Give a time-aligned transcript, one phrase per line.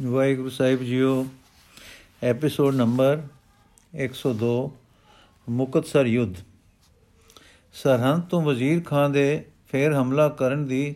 [0.00, 1.26] ਵਾਹਿਗੁਰੂ ਸਾਹਿਬ ਜੀਓ
[2.22, 3.22] episode number
[3.94, 4.70] 102
[5.48, 6.34] Muktsar ਯੁੱਧ।
[7.72, 10.94] ਸਰਹੰਦ ਤੋਂ ਵਜ਼ੀਰ ਖਾਨ ਦੇ ਫੇਰ ਹਮਲਾ ਕਰਨ ਦੀ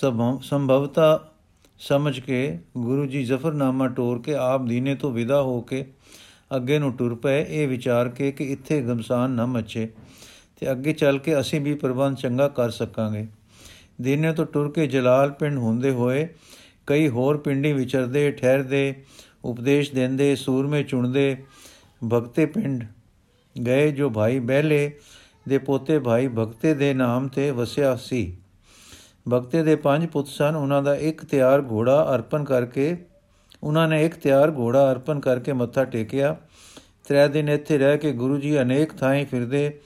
[0.00, 1.32] ਸੰਭਵ- ਸੰਭਵਤਾ
[1.78, 5.86] ਸਮਝ ਕੇ ਗੁਰੂ ਜੀ ਜ਼ਫਰਨਾਮਾ ਟੋਰ ਕੇ ਆਪ ਦੀਨੇ ਤੋਂ ਵਿਦਾ ਹੋ ਕੇ
[6.56, 9.88] ਅੱਗੇ ਨੂੰ ਟੁਰ ਪਏ। ਇਹ ਵਿਚਾਰ ਕੇ ਕਿ ਇੱਥੇ ਗਮਸਾਨ ਨਾ ਮੱਚੇ
[10.60, 13.26] ਤੇ ਅੱਗੇ ਚੱਲ ਕੇ ਅਸੀਂ ਵੀ ਪ੍ਰਬੰਧ ਚੰਗਾ ਕਰ ਸਕਾਂਗੇ।
[14.00, 16.28] ਦੀਨੇ ਤੋਂ ਟੁਰ ਕੇ ਜਲਾਲ ਪਿੰਡ ਹੁੰਦੇ ਹੋਏ
[16.86, 18.94] ਕਈ ਹੋਰ ਪਿੰਡੀ ਵਿਚਰਦੇ ਠਹਿਰਦੇ,
[19.44, 21.36] ਉਪਦੇਸ਼ ਦਿੰਦੇ, ਸੂਰਮੇ ਚੁਣਦੇ
[22.12, 22.84] ਭਗਤੇ ਪਿੰਡ
[23.66, 24.92] ਗਏ ਜੋ ਭਾਈ ਬਹਿਲੇ
[25.48, 28.36] ਦੇ ਪੋਤੇ ਭਾਈ ਭਗਤੇ ਦੇ ਨਾਮ ਤੇ ਵਸਿਆ ਸੀ।
[29.32, 32.96] ਭਗਤੇ ਦੇ ਪੰਜ ਪੁੱਤ ਸਨ। ਉਹਨਾਂ ਦਾ ਇੱਕ ਤਿਆਰ ਘੋੜਾ ਅਰਪਣ ਕਰਕੇ,
[33.62, 36.36] ਉਹਨਾਂ ਨੇ ਇੱਕ ਤਿਆਰ ਘੋੜਾ ਅਰਪਣ ਕਰਕੇ ਮੱਥਾ ਟੇਕਿਆ।
[37.08, 39.80] ਤ੍ਰੈ ਦਿਨ ਇੱਥੇ ਰਹਿ ਕੇ ਗੁਰੂ ਜੀ ਅਨੇਕ ਥਾਈਂ ਫਿਰਦੇ,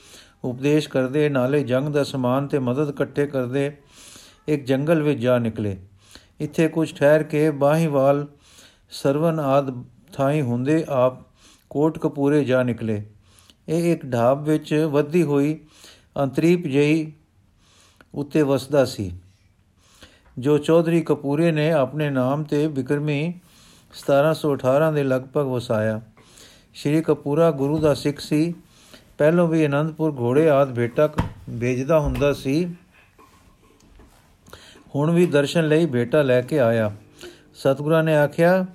[0.44, 3.72] ਉਪਦੇਸ਼ ਕਰਦੇ, ਨਾਲੇ ਜੰਗ ਦਾ ਸਮਾਨ ਤੇ ਮਦਦ ਇਕੱਠੇ ਕਰਦੇ,
[4.48, 5.76] ਇੱਕ ਜੰਗਲ ਵਿੱਚ ਜਾ ਨਿਕਲੇ।
[6.40, 8.26] ਇੱਥੇ ਕੁਝ ਠਹਿਰ ਕੇ ਬਾਹੀਵਾਲ
[8.90, 9.72] ਸਰਵਨ ਆਦ
[10.12, 11.18] ਥਾਈ ਹੁੰਦੇ ਆਪ
[11.70, 13.02] ਕੋਟ ਕਪੂਰੇ ਜਾ ਨਿਕਲੇ।
[13.68, 15.58] ਇਹ ਇੱਕ ਢਾਬ ਵਿੱਚ ਵੱਧੀ ਹੋਈ
[16.22, 17.12] ਅੰਤਰੀਪ ਜਈ
[18.14, 19.10] ਉੱਤੇ ਵਸਦਾ ਸੀ,
[20.38, 23.20] ਜੋ ਚੌਧਰੀ ਕਪੂਰੇ ਨੇ ਆਪਣੇ ਨਾਮ ਤੇ ਬਿਕਰਮੀ
[23.94, 26.00] 1718 ਦੇ ਲਗਭਗ ਵਸਾਇਆ।
[26.74, 28.54] ਸ਼੍ਰੀ ਕਪੂਰਾ ਗੁਰੂ ਦਾ ਸਿੱਖ ਸੀ।
[29.18, 31.08] ਪਹਿਲੋਂ ਵੀ ਆਨੰਦਪੁਰ ਘੋੜੇ ਆਦ ਭੇਟਾ
[31.60, 32.54] ਭੇਜਦਾ ਹੁੰਦਾ ਸੀ।
[34.94, 36.92] ਹੁਣ ਵੀ ਦਰਸ਼ਨ ਲਈ ਬੇਟਾ ਲੈ ਕੇ ਆਇਆ।
[37.54, 38.66] ਸਤਿਗੁਰਾਂ ਨੇ ਆਖਿਆ,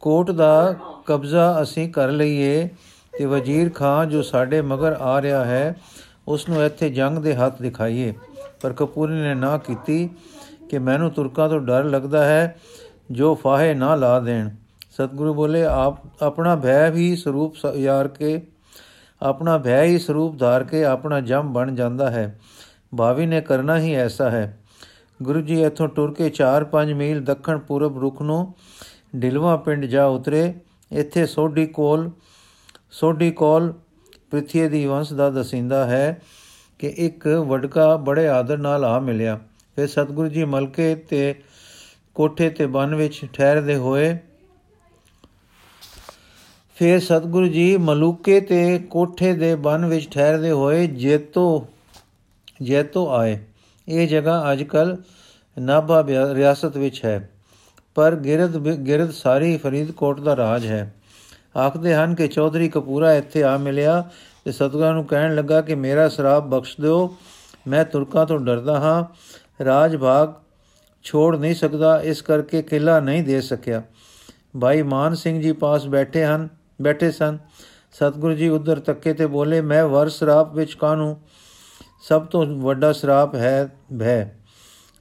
[0.00, 0.74] ਕੋਟ ਦਾ
[1.06, 2.68] ਕਬਜ਼ਾ ਅਸੀਂ ਕਰ ਲਈਏ
[3.18, 5.76] ਤੇ ਵਜ਼ੀਰ ਖਾਨ ਜੋ ਸਾਡੇ ਮਗਰ ਆ ਰਿਹਾ ਹੈ
[6.28, 8.14] ਉਸ ਨੂੰ ਇੱਥੇ ਜੰਗ ਦੇ ਹੱਥ ਦਿਖਾਈਏ।
[8.60, 10.10] ਪਰ ਕਪੂਰੀ ਨੇ ਨਾ ਕੀਤੀ
[10.70, 12.60] ਕਿ ਮੈਨੂੰ ਤੁਰਕਾਂ ਤੋਂ ਡਰ ਲੱਗਦਾ ਹੈ,
[13.10, 14.48] ਜੋ ਫਾਹੇ ਨਾ ਲਾ ਦੇਣ।
[14.90, 18.46] ਸਤਿਗੁਰੂ ਬੋਲੇ, ਆਪ, ਆਪਣਾ ਭੈ ਵੀ ਸਰੂਪ ਸ- ਯਾਰ ਕੇ,
[19.22, 22.40] ਆਪਣਾ ਭੈ ਹੀ ਸਰੂਪ ਧਾਰ ਕੇ ਆਪਣਾ ਜਮ ਬਣ ਜਾਂਦਾ ਹੈ।
[22.98, 24.58] ਭਾਵੀ ਨੇ ਕਰਨਾ ਹੀ ਐਸਾ ਹੈ।
[25.22, 28.54] ਗੁਰੂ ਜੀ ਇੱਥੋਂ ਟੁਰ ਕੇ 4-5 ਮੀਲ ਦੱਖਣ ਪੂਰਬ ਰੁਖ ਨੂੰ
[29.22, 30.42] ਢਿਲਵਾ ਪਿੰਡ ਜਾ ਉਤਰੇ।
[30.92, 32.10] ਇੱਥੇ ਸੋਢੀ ਕੋਲ
[32.90, 33.72] ਸੋਢੀ ਕੋਲ
[34.30, 36.22] ਪ੍ਰਿਥੀ ਦੀ ਵੰਸ਼ ਦਾ ਦਸਿੰਦਾ ਹੈ
[36.78, 39.38] ਕਿ ਇੱਕ ਵਡਕਾ ਬੜੇ ਆਦਰ ਨਾਲ ਆ ਮਿਲਿਆ।
[39.76, 41.34] ਫਿਰ ਸਤਿਗੁਰੂ ਜੀ ਮਲਕੇ ਤੇ
[42.14, 44.16] ਕੋਠੇ ਤੇ ਬਨ ਵਿੱਚ ਠਹਿਰਦੇ ਹੋਏ
[46.76, 51.66] ਫਿਰ ਸਤਿਗੁਰੂ ਜੀ ਮਲੂਕੇ ਤੇ ਕੋਠੇ ਦੇ ਬਨ ਵਿੱਚ ਠਹਿਰਦੇ ਹੋਏ ਜੇਤੋ,
[52.62, 53.38] ਜੈਤੋ ਆਏ।
[53.88, 54.96] ਇਹ ਜਗ੍ਹਾ ਅੱਜਕੱਲ
[55.58, 57.30] ਨਾਭਾ ਬਿਆ- ਰਿਆਸਤ ਵਿੱਚ ਹੈ।
[57.94, 60.94] ਪਰ ਗਿਰਦ ਗਿਰਦ ਸਾਰੀ ਫਰੀਦਕੋਟ ਦਾ ਰਾਜ ਹੈ।
[61.58, 64.10] ਆਖਦੇ ਹਨ ਕਿ ਚੌਧਰੀ ਕਪੂਰਾ ਇੱਥੇ ਆ ਮਿਲਿਆ
[64.44, 67.16] ਤੇ ਸਤਿਗੁਰਾਂ ਨੂੰ ਕਹਿਣ ਲੱਗਾ ਕਿ ਮੇਰਾ ਸ਼ਰਾਬ ਬਖਸ਼ ਦਿਓ,
[67.68, 69.04] ਮੈਂ ਤੁਰਕਾਂ ਤੋਂ ਡਰਦਾ ਹਾਂ।
[69.64, 70.32] ਰਾਜ ਭਾਗ
[71.02, 73.82] ਛੋੜ ਨਹੀਂ ਸਕਦਾ, ਇਸ ਕਰਕੇ ਕਿਲਾ ਨਹੀਂ ਦੇ ਸਕਿਆ।
[74.60, 76.48] ਭਾਈ ਮਾਨ ਸਿੰਘ ਜੀ ਪਾਸ ਬੈਠੇ ਹਨ
[76.82, 77.38] ਬੈਠੇ ਸਨ।
[77.92, 81.20] ਸਤਿਗੁਰੂ ਜੀ ਉਧਰ ਤੱਕੇ ਤੇ ਬੋਲੇ, ਮੈਂ ਵਰ ਸ਼ਰਾਬ ਵਿੱਚ ਕਾਨੂੰ
[82.02, 84.34] ਸਭ ਤੋਂ ਵੱਡਾ ਸ਼ਰਾਪ ਹੈ ਭੈ।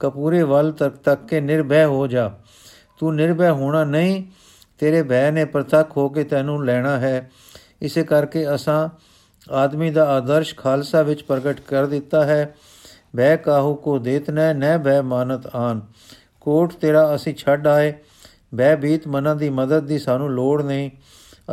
[0.02, 2.32] ਕਪੂਰੇ ਵੱਲ ਤੱਕ ਤੱਕ ਕੇ ਨਿਰਭੈ ਹੋ ਜਾ।
[3.00, 4.24] ਤੂੰ ਨਿਰਭੈ ਹੋਣਾ ਨਹੀਂ,
[4.80, 7.32] ਤੇਰੇ ਭੈ ਨੇ ਪ੍ਰਤੱਖ ਹੋ ਕੇ ਤੈਨੂੰ ਲੈਣਾ ਹੈ।
[7.82, 8.90] ਇਸੇ ਕਰਕੇ ਅਸਾਂ
[9.52, 12.56] ਆਦਮੀ ਦਾ ਆਦਰਸ਼ ਖਾਲਸਾ ਵਿੱਚ ਪ੍ਰਗਟ ਕਰ ਦਿੱਤਾ ਹੈ।
[13.18, 15.82] ਭੈ ਕਾਹੂ ਕੋ ਦੇਤ ਨੈ ਨੈ ਭੈ ਮਾਨਤ ਆਨ।
[16.42, 17.94] ਕੋਟ ਤੇਰਾ ਅਸੀਂ ਛੱਡ ਆਏ।
[18.58, 20.92] ਭੈ ਭੀਤ ਮਨਾਂ ਦੀ ਮਦਦ ਦੀ ਸਾਨੂੰ ਲੋੜ ਨਹੀਂ।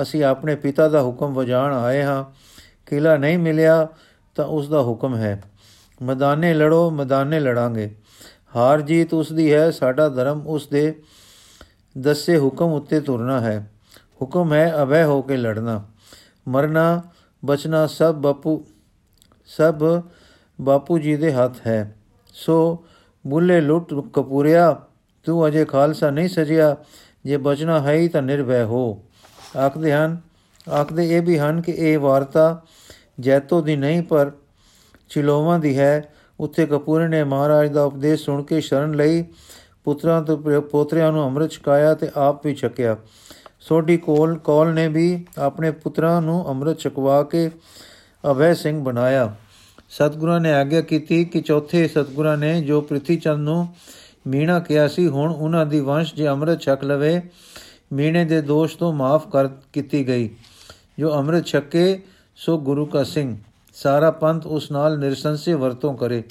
[0.02, 2.24] ਅਸੀਂ ਆਪਣੇ ਪਿਤਾ ਦਾ ਹੁਕਮ ਵਜਾਣ ਆਏ ਹਾਂ।
[2.86, 3.88] ਕਿਲਾ ਨਹੀਂ ਮਿਲਿਆ
[4.34, 5.42] ਤਾਂ ਉਸ ਦਾ ਹੁਕਮ ਹੈ।
[6.02, 7.94] ਮੈਦਾਨੇ ਲੜੋ, ਮੈਦਾਨੇ ਲੜਾਂਗੇ।
[8.56, 11.02] ਹਾਰ ਜੀਤ ਉਸ ਦੀ ਹੈ, ਸਾਡਾ ਧਰਮ ਉਸ ਦੇ
[11.98, 13.72] ਦੱਸੇ ਹੁਕਮ ਉੱਤੇ ਤੁਰਨਾ ਹੈ।
[14.22, 15.84] ਹੁਕਮ ਹੈ ਅਭੈ ਹੋ ਕੇ ਲੜਨਾ।
[16.48, 17.02] ਮਰਨਾ,
[17.44, 18.64] ਬਚਣਾ ਸਭ ਬਾਪੂ
[19.46, 20.02] ਸਭ
[20.60, 21.96] ਬਾਪੂ ਜੀ ਦੇ ਹੱਥ ਹੈ।
[22.34, 22.84] ਸੋ
[23.26, 24.80] ਬੁੱਲੇ ਲੁੱਟ ਕਪੂਰਿਆ,
[25.24, 26.76] ਤੂੰ ਅਜੇ ਖਾਲਸਾ ਨਹੀਂ ਸਜਿਆ।
[27.24, 29.04] ਜੇ ਬਚਣਾ ਹੈ ਹੀ ਤਾਂ ਨਿਰਭੈ ਹੋ।
[29.58, 30.20] ਆਖਦੇ ਹਨ,
[30.70, 32.62] ਆਖਦੇ ਇਹ ਵੀ ਹਨ ਕਿ ਇਹ ਵਾਰਤਾ
[33.20, 34.32] ਜੈਤੋ ਦੀ ਨਹੀਂ, ਪਰ
[35.08, 39.24] ਚਿਲੋਵਾਂ ਦੀ ਹੈ। ਉੱਥੇ ਕਪੂਰ ਨੇ ਮਹਾਰਾਜ ਦਾ ਉਪਦੇਸ਼ ਸੁਣ ਕੇ ਸ਼ਰਨ ਲਈ
[39.84, 42.96] ਪੁੱਤਰਾਂ ਤੋਂ ਪ- ਪੋਤਰਿਆਂ ਨੂੰ ਅੰਮ੍ਰਿਤ ਛਕਾਇਆ ਤੇ ਆਪ ਵੀ ਛਕਿਆ।
[43.60, 47.50] ਸੋਢੀ ਕੋਲ, ਕੌਲ ਨੇ ਵੀ ਆਪਣੇ ਪੁੱਤਰਾਂ ਨੂੰ ਅੰਮ੍ਰਿਤ ਛਕਵਾ ਕੇ
[48.30, 49.34] ਅਭੈ ਸਿੰਘ ਬਣਾਇਆ।
[49.88, 53.68] ਸਤਿਗੁਰਾਂ ਨੇ ਆਗਿਆ ਕੀਤੀ ਕਿ ਚੌਥੇ ਸਤਿਗੁਰਾਂ ਨੇ ਜੋ ਪ੍ਰਿਥੀ ਚੰਦ ਨੂੰ
[54.26, 57.22] ਮੀਣਾ ਕਿਹਾ ਸੀ, ਹੁਣ ਉਹਨਾਂ ਦੀ ਵੰਸ਼ ਜੇ ਅੰਮ੍ਰਿਤ ਛਕ ਲਵੇ,
[57.92, 60.30] ਮੀਣੇ ਦੇ ਦੋਸ਼ ਤੋਂ ਮਾਫ ਕਰ ਕੀਤੀ ਗਈ।
[60.98, 62.02] ਜੋ ਅੰਮ੍ਰਿਤ ਛਕੇ,
[62.36, 63.36] ਸੋ ਗੁਰੂ ਕਾ ਸਿੰਘ।
[63.82, 66.24] ਸਾਰਾ ਪੰਥ ਉਸ ਨਾਲ ਨਿਰਸੰਸੇ ਵਰਤੋਂ ਕਰੇ।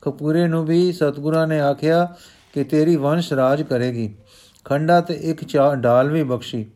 [0.00, 2.14] ਕਪੂਰੇ ਨੂੰ ਵੀ ਸਤਿਗੁਰਾਂ ਨੇ ਆਖਿਆ
[2.54, 4.14] ਕਿ ਤੇਰੀ ਵੰਸ਼ ਰਾਜ ਕਰੇਗੀ।
[4.64, 6.66] ਖੰਡਾ ਤੇ ਇੱਕ ਚਾ ਢਾਲ ਵੀ ਬਖਸ਼ੀ।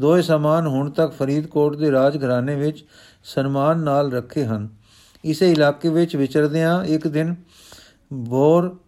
[0.00, 2.84] ਦੋਏ ਸਮਾਨ ਹੁਣ ਤੱਕ ਫਰੀਦਕੋਟ ਦੇ ਰਾਜ ਘਰਾਣੇ ਵਿੱਚ
[3.24, 4.68] ਸਨਮਾਨ ਨਾਲ ਰੱਖੇ ਹਨ।
[5.24, 7.34] ਇਸੇ ਇਲਾਕੇ ਵਿੱਚ ਵਿਚਰਦਿਆਂ ਇੱਕ ਦਿਨ
[8.12, 8.78] ਬੋਰ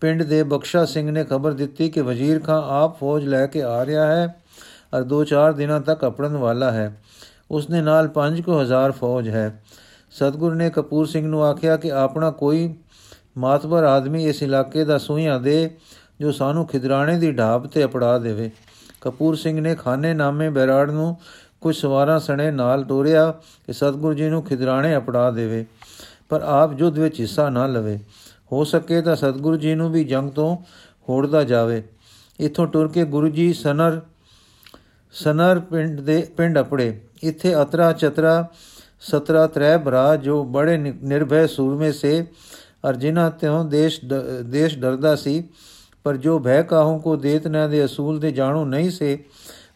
[0.00, 3.86] ਪਿੰਡ ਦੇ ਬਖਸ਼ਾ ਸਿੰਘ ਨੇ ਖਬਰ ਦਿੱਤੀ ਕਿ ਵਜ਼ੀਰ ਖਾਨ ਆਪ ਫੌਜ ਲੈ ਕੇ ਆ
[3.86, 4.42] ਰਿਹਾ ਹੈ
[4.94, 7.02] ਔਰ 2-4 ਦਿਨਾਂ ਤੱਕ ਅਪੜਨ ਵਾਲਾ ਹੈ।
[7.50, 9.62] ਉਸ ਦੇ ਨਾਲ 5000 ਫੌਜ ਹੈ।
[10.12, 12.74] ਸਤਗੁਰ ਨੇ ਕਪੂਰ ਸਿੰਘ ਨੂੰ ਆਖਿਆ ਕਿ ਆਪਣਾ ਕੋਈ
[13.38, 15.70] ਮਾਤਬਰ ਆਦਮੀ ਇਸ ਇਲਾਕੇ ਦਾ ਸੂਹੀਆਂ ਦੇ,
[16.20, 18.50] ਜੋ ਸਾਨੂੰ ਖਿਦਰਾਣੇ ਦੀ ਢਾਬ ਤੇ ਅਪੜਾ ਦੇਵੇ।
[19.00, 21.16] ਕਪੂਰ ਸਿੰਘ ਨੇ ਖਾਨੇ ਨਾਮੇ ਬੈਰਾੜ ਨੂੰ
[21.60, 23.30] ਕੁਝ ਸਵਾਰਾਂ ਸਣੇ ਨਾਲ ਤੋਰਿਆ
[23.66, 25.64] ਕਿ ਸਤਗੁਰੂ ਜੀ ਨੂੰ ਖਿਦਰਾਣੇ ਅਪੜਾ ਦੇਵੇ,
[26.28, 27.98] ਪਰ ਆਪ ਜੁੱਧ ਵਿੱਚ ਹਿੱਸਾ ਨਾ ਲਵੇ।
[28.52, 30.56] ਹੋ ਸਕੇ ਤਾਂ ਸਤਗੁਰੂ ਜੀ ਨੂੰ ਵੀ ਜੰਗ ਤੋਂ
[31.08, 31.82] ਹੋੜਦਾ ਜਾਵੇ।
[32.40, 34.00] ਇਥੋਂ ਟੁਰ ਕੇ ਗੁਰੂ ਜੀ ਸਨਰ
[35.14, 38.46] ਸਨਰ ਪਿੰਡ ਦੇ, ਪਿੰਡ ਅਪੜੇ। ਇੱਥੇ ਅਤਰਾ ਚਤਰਾ
[39.02, 42.24] ਸਤਰਾ ਤ੍ਰੈ ਭਰਾ ਜੋ ਬੜੇ ਨਿਰਭੈ ਸੂਰਮੇ ਸੇ,
[42.88, 44.00] ਅਰ ਜਿਨ੍ਹਾਂ ਤਿਉ ਦੇਸ਼
[44.44, 45.42] ਦੇਸ਼ ਡਰਦਾ ਸੀ,
[46.04, 49.18] ਪਰ ਜੋ ਭੈ ਕਾਹੂ ਕੋ ਦੇਤ ਨਾ ਦੇ ਅਸੂਲ ਦੇ ਜਾਣੂ ਨਹੀਂ ਸੇ,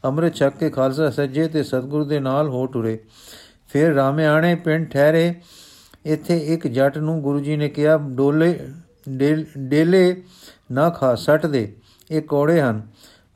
[0.05, 2.99] ਅੰਮ੍ਰਿਤ ਛਕ ਕੇ ਖਾਲਸਾ ਸੱਜੇ ਤੇ ਸਤਗੁਰੂ ਦੇ ਨਾਲ ਹੋ ਟੁਰੇ।
[3.69, 5.35] ਫਿਰ ਰਾਮਿਆਣੇ ਪਿੰਡ ਠਹਿਰੇ,
[6.07, 8.59] ਇੱਥੇ ਇੱਕ ਜੱਟ ਨੂੰ ਗੁਰੂ ਜੀ ਨੇ ਕਿਹਾ, ਡੋਲੇ,
[9.09, 10.23] ਡੇਲੇ
[10.73, 11.73] ਨਾ ਖਾ, ਸੱਟ ਦੇ,
[12.11, 12.83] ਇਹ ਕੋੜੇ ਹਨ।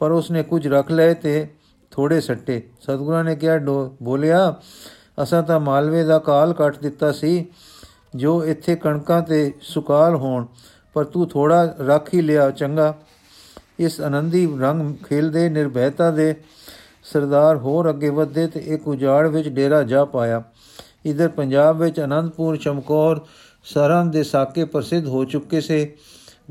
[0.01, 1.47] ਪਰ ਉਸਨੇ ਕੁਝ ਰੱਖ ਲਏ ਤੇ
[1.93, 3.59] ਥੋੜੇ ਸੱਟੇ। ਸਤਗੁਰਾਂ ਨੇ ਕਿਹਾ
[4.03, 4.55] ਬੋਲਿਆ
[5.23, 7.47] ਅਸਾਂ ਤਾਂ ਮਾਲਵੇ ਦਾ ਕਾਲ ਕੱਟ ਦਿੱਤਾ ਸੀ,
[8.17, 10.47] ਜੋ ਇੱਥੇ ਕਣਕਾਂ ਤੇ ਸੁਕਾਲ ਹੋਣ,
[10.95, 12.95] ਪਰ ਤੂੰ ਥੋੜਾ ਰੱਖ ਹੀ ਲਿਆ ਚੰਗਾ।
[13.79, 16.35] ਇਸ ਆਨੰਦੀ ਰੰਗ ਖੇਲਦੇ, ਨਿਰਭੈਤਾ ਦੇ
[17.05, 20.43] ਸਰਦਾਰ ਹੋਰ ਅੱਗੇ ਵਧਦੇ ਤੇ ਇੱਕ ਉਜਾੜ ਵਿੱਚ ਡੇਰਾ ਜਾ ਪਾਇਆ।
[21.07, 23.21] ਇਧਰ ਪੰਜਾਬ ਵਿੱਚ ਅਨੰਦਪੁਰ, ਚਮਕੌਰ
[23.65, 25.97] ਸਰਨ ਦੇ ਸਾਕੇ ਪ੍ਰਸਿੱਧ ਹੋ ਚੁੱਕੇ ਸੇ।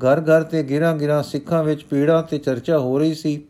[0.06, 3.42] ਘਰ ਘਰ ਤੇ ਗਿਰਾਂ ਗਿਰਾਂ ਸਿੱਖਾਂ ਵਿੱਚ ਪੀੜਾ ਤੇ ਚਰਚਾ ਹੋ ਰਹੀ ਸੀ।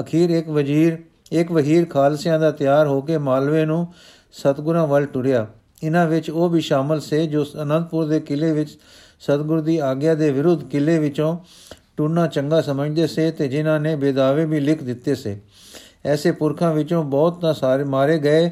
[0.00, 0.98] ਅਖੀਰ ਇੱਕ ਵਜ਼ੀਰ,
[1.32, 3.86] ਇੱਕ ਵਹੀਰ ਖਾਲਸਿਆਂ ਦਾ ਤਿਆਰ ਹੋ ਕੇ ਮਾਲਵੇ ਨੂੰ
[4.36, 5.46] ਸਤਗੁਰਾਂ ਵੱਲ ਟੁਰਿਆ।
[5.82, 8.78] ਇਹਨਾਂ ਵਿੱਚ ਉਹ ਵੀ ਸ਼ਾਮਲ ਸੇ ਜੋ ਅਨੰਦਪੁਰ ਦੇ ਕਿਲੇ ਵਿੱਚ
[9.20, 11.36] ਸਤਗੁਰ ਦੀ ਆਗਿਆ ਦੇ ਵਿਰੁੱਧ ਕਿਲੇ ਵਿੱਚੋਂ
[11.96, 15.40] ਟੁਰਨਾ ਚੰਗਾ ਸਮਝਦੇ ਸੇ ਤੇ ਜਿਨ੍ਹਾਂ ਨੇ ਬੇਦਾਵੇ ਵੀ ਲਿਖ ਦਿੱਤੇ ਸੇ।
[16.04, 18.50] ਐਸੇ ਪੁਰਖਾਂ ਵਿੱਚੋਂ ਬਹੁਤ ਤਾਂ ਸਾਰੇ ਮਾਰੇ ਗਏ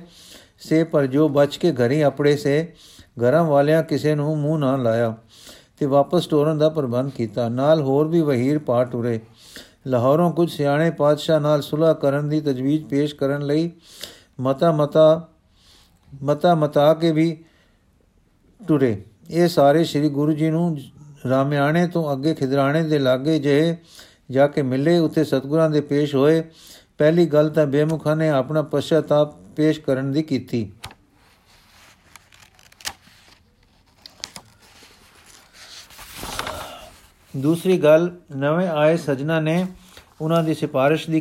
[0.58, 2.72] ਸੇ, ਪਰ ਜੋ ਬਚ ਕੇ ਘਰੀ ਆਪੜੇ ਸੇ,
[3.22, 5.14] ਘਰਾਂ ਵਾਲਿਆਂ ਕਿਸੇ ਨੂੰ ਮੂੰਹ ਨਾ ਲਾਇਆ
[5.78, 9.20] ਤੇ ਵਾਪਸ ਟੋਰਨ ਦਾ ਪ੍ਰਬੰਧ ਕੀਤਾ। ਨਾਲ ਹੋਰ ਵੀ ਵਹੀਰ ਪਾ ਟੁਰੇ।
[9.86, 13.70] ਲਾਹੌਰੋਂ ਕੁਝ ਸਿਆਣੇ ਪਾਤਸ਼ਾਹ ਨਾਲ ਸੁਲ੍ਹਾ ਕਰਨ ਦੀ ਤਜਵੀਜ਼ ਪੇਸ਼ ਕਰਨ ਲਈ
[14.40, 15.28] ਮਤਾ ਮਤਾ
[16.22, 17.44] ਮਤਾ ਮਤਾ ਕੇ ਵੀ
[18.68, 20.76] ਟੁਰੇ। ਇਹ ਸਾਰੇ ਸ੍ਰੀ ਗੁਰੂ ਜੀ ਨੂੰ
[21.28, 23.76] ਰਾਮਿਆਣੇ ਤੋਂ ਅੱਗੇ ਖਿਦਰਾਣੇ ਦੇ ਲਾਗੇ ਜੇ
[24.30, 26.42] ਜਾ ਕੇ ਮਿਲੇ, ਉੱਥੇ ਸਤਗੁਰਾਂ ਦੇ ਪੇਸ਼ ਹੋਏ।
[26.98, 30.72] ਪਹਿਲੀ ਗੱਲ ਤਾਂ ਬੇਮੁਖਾਂ ਨੇ ਆਪਣਾ ਪਛਤਾਪ ਪੇਸ਼ ਕਰਨ ਦੀ ਕੀਤੀ।
[37.36, 39.66] ਦੂਸਰੀ ਗੱਲ, ਨਵੇਂ ਆਏ ਸਜਣਾ ਨੇ
[40.20, 41.20] ਉਹਨਾਂ ਦੀ ਸਿਫਾਰਿਸ਼ ਦੀ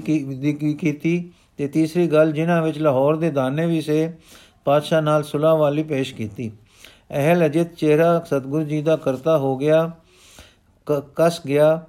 [0.79, 4.13] ਕੀਤੀ। ਤੇ ਤੀਸਰੀ ਗੱਲ, ਜਿਨ੍ਹਾਂ ਵਿੱਚ ਲਾਹੌਰ ਦੇ ਦਾਨੇ ਵੀ ਸੇ
[4.65, 6.51] ਪਾਤਸ਼ਾਹ ਨਾਲ ਸੁਲਾ ਵਾਲੀ ਪੇਸ਼ ਕੀਤੀ।
[7.11, 9.91] ਅਹਲ ਅਜਿਤ ਚਿਹਰਾ ਸਤਗੁਰੂ ਜੀ ਦਾ ਕਰਤਾ ਹੋ ਗਿਆ
[11.15, 11.85] ਕਸ ਗਿਆ।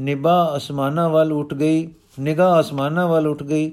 [0.00, 3.72] ਨਿਭਾ ਅਸਮਾਨਾਂ ਵੱਲ ਉੱਠ ਗਈ, ਨਿਗਾਹ ਅਸਮਾਨਾਂ ਵੱਲ ਉੱਠ ਗਈ।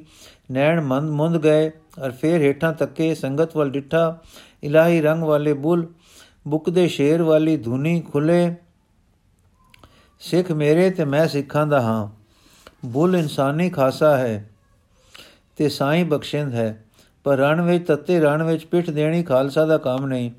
[0.52, 1.72] ਨੈਣ ਮੰਦ ਮੁੰਦ ਗਏ
[2.04, 4.18] ਔਰ ਫੇਰ ਹੇਠਾਂ ਤੱਕੇ ਸੰਗਤ ਵੱਲ ਡਿੱਠਾ।
[4.64, 5.88] ਇਲਾਹੀ ਰੰਗ ਵਾਲੇ ਬੁੱਲ,
[6.48, 8.56] ਬੁੱਕ ਦੇ ਸ਼ੇਰ ਵਾਲੀ ਧੁਨੀ ਖੁੱਲੇ।
[10.20, 12.08] ਸਿੱਖ ਮੇਰੇ ਤੇ ਮੈਂ ਸਿੱਖਾਂ ਦਾ ਹਾਂ।
[12.86, 14.50] ਬੁੱਲ ਇਨਸਾਨੀ ਖਾਸਾ ਹੈ
[15.58, 16.86] ਤੇ ਸਾਈਂ ਬਖਸ਼ਿੰਦ ਹੈ।
[17.30, 20.32] ਪਰ ਰਣ ਵਿੱਚ ਤੱਤੇ ਰਣ ਵਿੱਚ ਪਿੱਠ ਦੇਣੀ ਖਾਲਸਾ ਦਾ ਕੰਮ ਨਹੀਂ।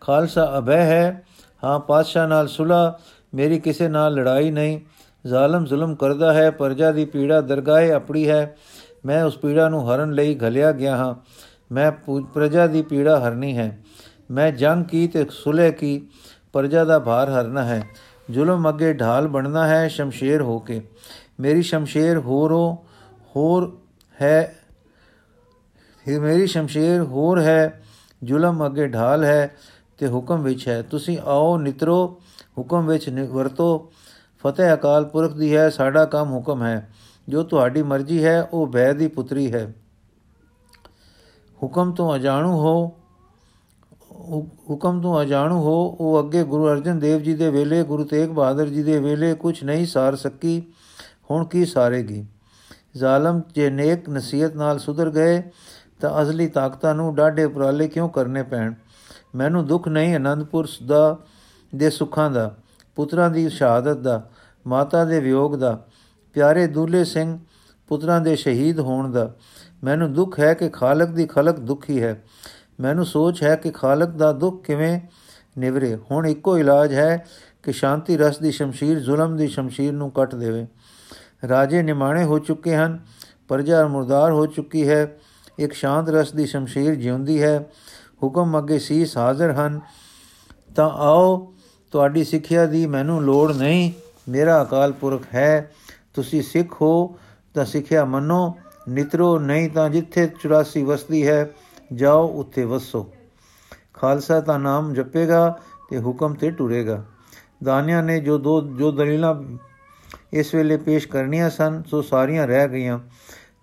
[0.00, 1.22] ਖਾਲਸਾ ਅਭੈ ਹੈ।
[1.64, 2.98] ਹਾਂ, ਪਾਤਸ਼ਾਹ ਨਾਲ ਸੁਲਾ।
[3.34, 4.80] ਮੇਰੀ ਕਿਸੇ ਨਾਲ ਲੜਾਈ ਨਹੀਂ।
[5.26, 8.56] ਜ਼ਾਲਮ ਜ਼ੁਲਮ ਕਰਦਾ ਹੈ। ਪਰਜਾ ਦੀ ਪੀੜਾ ਦਰਗਾਹੇ ਆਪਣੀ ਹੈ।
[9.04, 11.14] ਮੈਂ ਉਸ ਪੀੜਾ ਨੂੰ ਹਰਨ ਲਈ ਘਲਿਆ ਗਿਆ ਹਾਂ।
[11.72, 11.92] ਮੈਂ
[12.34, 13.78] ਪ੍ਰਜਾ ਦੀ ਪੀੜਾ ਹਰਨੀ ਹੈ।
[14.30, 16.06] ਮੈਂ ਜੰਗ ਕੀ ਤੇ ਸੁਲੇ ਕੀ।
[16.52, 17.82] ਪ੍ਰਜਾ ਦਾ ਭਾਰ ਹਰਨਾ ਹੈ।
[18.30, 20.82] ਜ਼ੁਲਮ ਅੱਗੇ ਢਾਲ ਬਣਨਾ ਹੈ ਸ਼ਮਸ਼ੇਰ ਹੋ ਕੇ।
[21.40, 22.86] ਮੇਰੀ ਸ਼ਮਸ਼ੇਰ ਹੋਰੋ,
[23.36, 23.78] ਹੋਰ
[24.22, 24.56] ਹੈ
[26.08, 27.82] ਇਹ ਮੇਰੀ ਸ਼ਮਸ਼ੇਰ ਹੋਰ ਹੈ,
[28.24, 29.56] ਜ਼ੁਲਮ ਅੱਗੇ ਢਾਲ ਹੈ
[29.98, 32.20] ਤੇ ਹੁਕਮ ਵਿੱਚ ਹੈ। ਤੁਸੀਂ ਆਓ, ਨਿਤਰੋ,
[32.58, 33.92] ਹੁਕਮ ਵਿੱਚ ਵਰਤੋ।
[34.38, 36.90] ਫਤਿਹ ਅਕਾਲ ਪੁਰਖ ਦੀ ਹੈ, ਸਾਡਾ ਕੰਮ ਹੁਕਮ ਹੈ।
[37.28, 39.74] ਜੋ ਤੁਹਾਡੀ ਮਰਜ਼ੀ ਹੈ, ਉਹ ਭੈ ਦੀ ਪੁੱਤਰੀ ਹੈ।
[41.62, 42.96] ਹੁਕਮ ਤੋਂ ਅਜਾਣੂ ਹੋ
[44.70, 48.66] ਹੁਕਮ ਤੋਂ ਅਜਾਣੂ ਹੋ, ਉਹ ਅੱਗੇ ਗੁਰੂ ਅਰਜਨ ਦੇਵ ਜੀ ਦੇ ਵੇਲੇ, ਗੁਰੂ ਤੇਗ ਬਹਾਦਰ
[48.66, 50.62] ਜੀ ਦੇ ਵੇਲੇ ਕੁਝ ਨਹੀਂ ਸਾਰ ਸਕੀ,
[51.30, 52.26] ਹੁਣ ਕੀ ਸਾਰੇਗੀ?
[52.96, 55.42] ਜ਼ਾਲਮ ਜੇ ਨੇਕ ਨਸੀਹਤ ਨਾਲ ਸੁਧਰ ਗਏ
[56.04, 58.74] ਤਾਂ ਅਸਲੀ ਤਾਕਤਾਂ ਨੂੰ ਡਾਢੇ ਉਪਰਾਲੇ ਕਿਉਂ ਕਰਨੇ ਪੈਣ?
[59.34, 61.18] ਮੈਨੂੰ ਦੁੱਖ ਨਹੀਂ ਆਨੰਦਪੁਰ ਦਾ,
[61.74, 62.56] ਦੇ ਸੁੱਖਾਂ ਦਾ,
[62.96, 64.30] ਪੁੱਤਰਾਂ ਦੀ ਸ਼ਹਾਦਤ ਦਾ,
[64.66, 65.86] ਮਾਤਾ ਦੇ ਵਿਯੋਗ ਦਾ,
[66.34, 67.38] ਪਿਆਰੇ ਦੂਲੇ ਸਿੰਘ,
[67.88, 69.34] ਪੁੱਤਰਾਂ ਦੇ ਸ਼ਹੀਦ ਹੋਣ ਦਾ।
[69.84, 72.24] ਮੈਨੂੰ ਦੁੱਖ ਹੈ ਕਿ ਖਾਲਕ ਦੀ ਖਲਕ ਦੁਖੀ ਹੈ।
[72.80, 75.00] ਮੈਨੂੰ ਸੋਚ ਹੈ ਕਿ ਖਾਲਕ ਦਾ ਦੁੱਖ ਕਿਵੇਂ
[75.58, 77.26] ਨਿਵਰੇ। ਹੁਣ ਇੱਕੋ ਇਲਾਜ ਹੈ
[77.62, 80.66] ਕਿ ਸ਼ਾਂਤੀ ਰਸ ਦੀ ਸ਼ਮਸ਼ੀਰ ਜ਼ੁਲਮ ਦੀ ਸ਼ਮਸ਼ੀਰ ਨੂੰ ਕੱਟ ਦੇਵੇ।
[81.48, 82.98] ਰਾਜੇ ਨਿਮਾਣੇ ਹੋ ਚੁੱਕੇ ਹਨ,
[83.48, 85.16] ਪਰਜਾ ਮੁਰਦਾਰ ਹੋ ਚੁੱਕੀ ਹੈ।
[85.58, 87.66] ਇੱਕ ਸ਼ਾਂਤ ਰਸ ਦੀ ਸ਼ਮਸ਼ੀਰ ਜਿਉਂਦੀ ਹੈ।
[88.22, 89.80] ਹੁਕਮ ਅੱਗੇ ਸੀਸ ਹਾਜ਼ਰ ਹਨ।
[90.76, 91.54] ਤਾਂ ਆਓ,
[91.90, 93.92] ਤੁਹਾਡੀ ਸਿੱਖਿਆ ਦੀ ਮੈਨੂੰ ਲੋੜ ਨਹੀਂ।
[94.28, 95.72] ਮੇਰਾ ਅਕਾਲ ਪੁਰਖ ਹੈ।
[96.14, 97.18] ਤੁਸੀਂ ਸਿੱਖ ਹੋ,
[97.54, 98.56] ਤਾਂ ਸਿੱਖਿਆ ਮੰਨੋ।
[98.88, 101.50] ਨਿਤਰੋ ਨਹੀਂ ਤਾਂ ਜਿੱਥੇ 84 ਵਸਦੀ ਹੈ,
[101.94, 103.12] ਜਾਓ ਉੱਥੇ ਵਸੋ।
[103.94, 107.04] ਖਾਲਸਾ ਦਾ ਨਾਮ ਜਪੇਗਾ ਤੇ ਹੁਕਮ ਤੇ ਟੁਰੇਗਾ।
[107.64, 109.42] ਦਾਨਿਆਂ ਨੇ ਜੋ ਦੋ, ਜੋ ਦਲੀਲਾਂ
[110.32, 112.98] ਇਸ ਵੇਲੇ ਪੇਸ਼ ਕਰਨੀਆਂ ਸਨ, ਸੋ ਸਾਰੀਆਂ ਰਹਿ ਗਈਆਂ।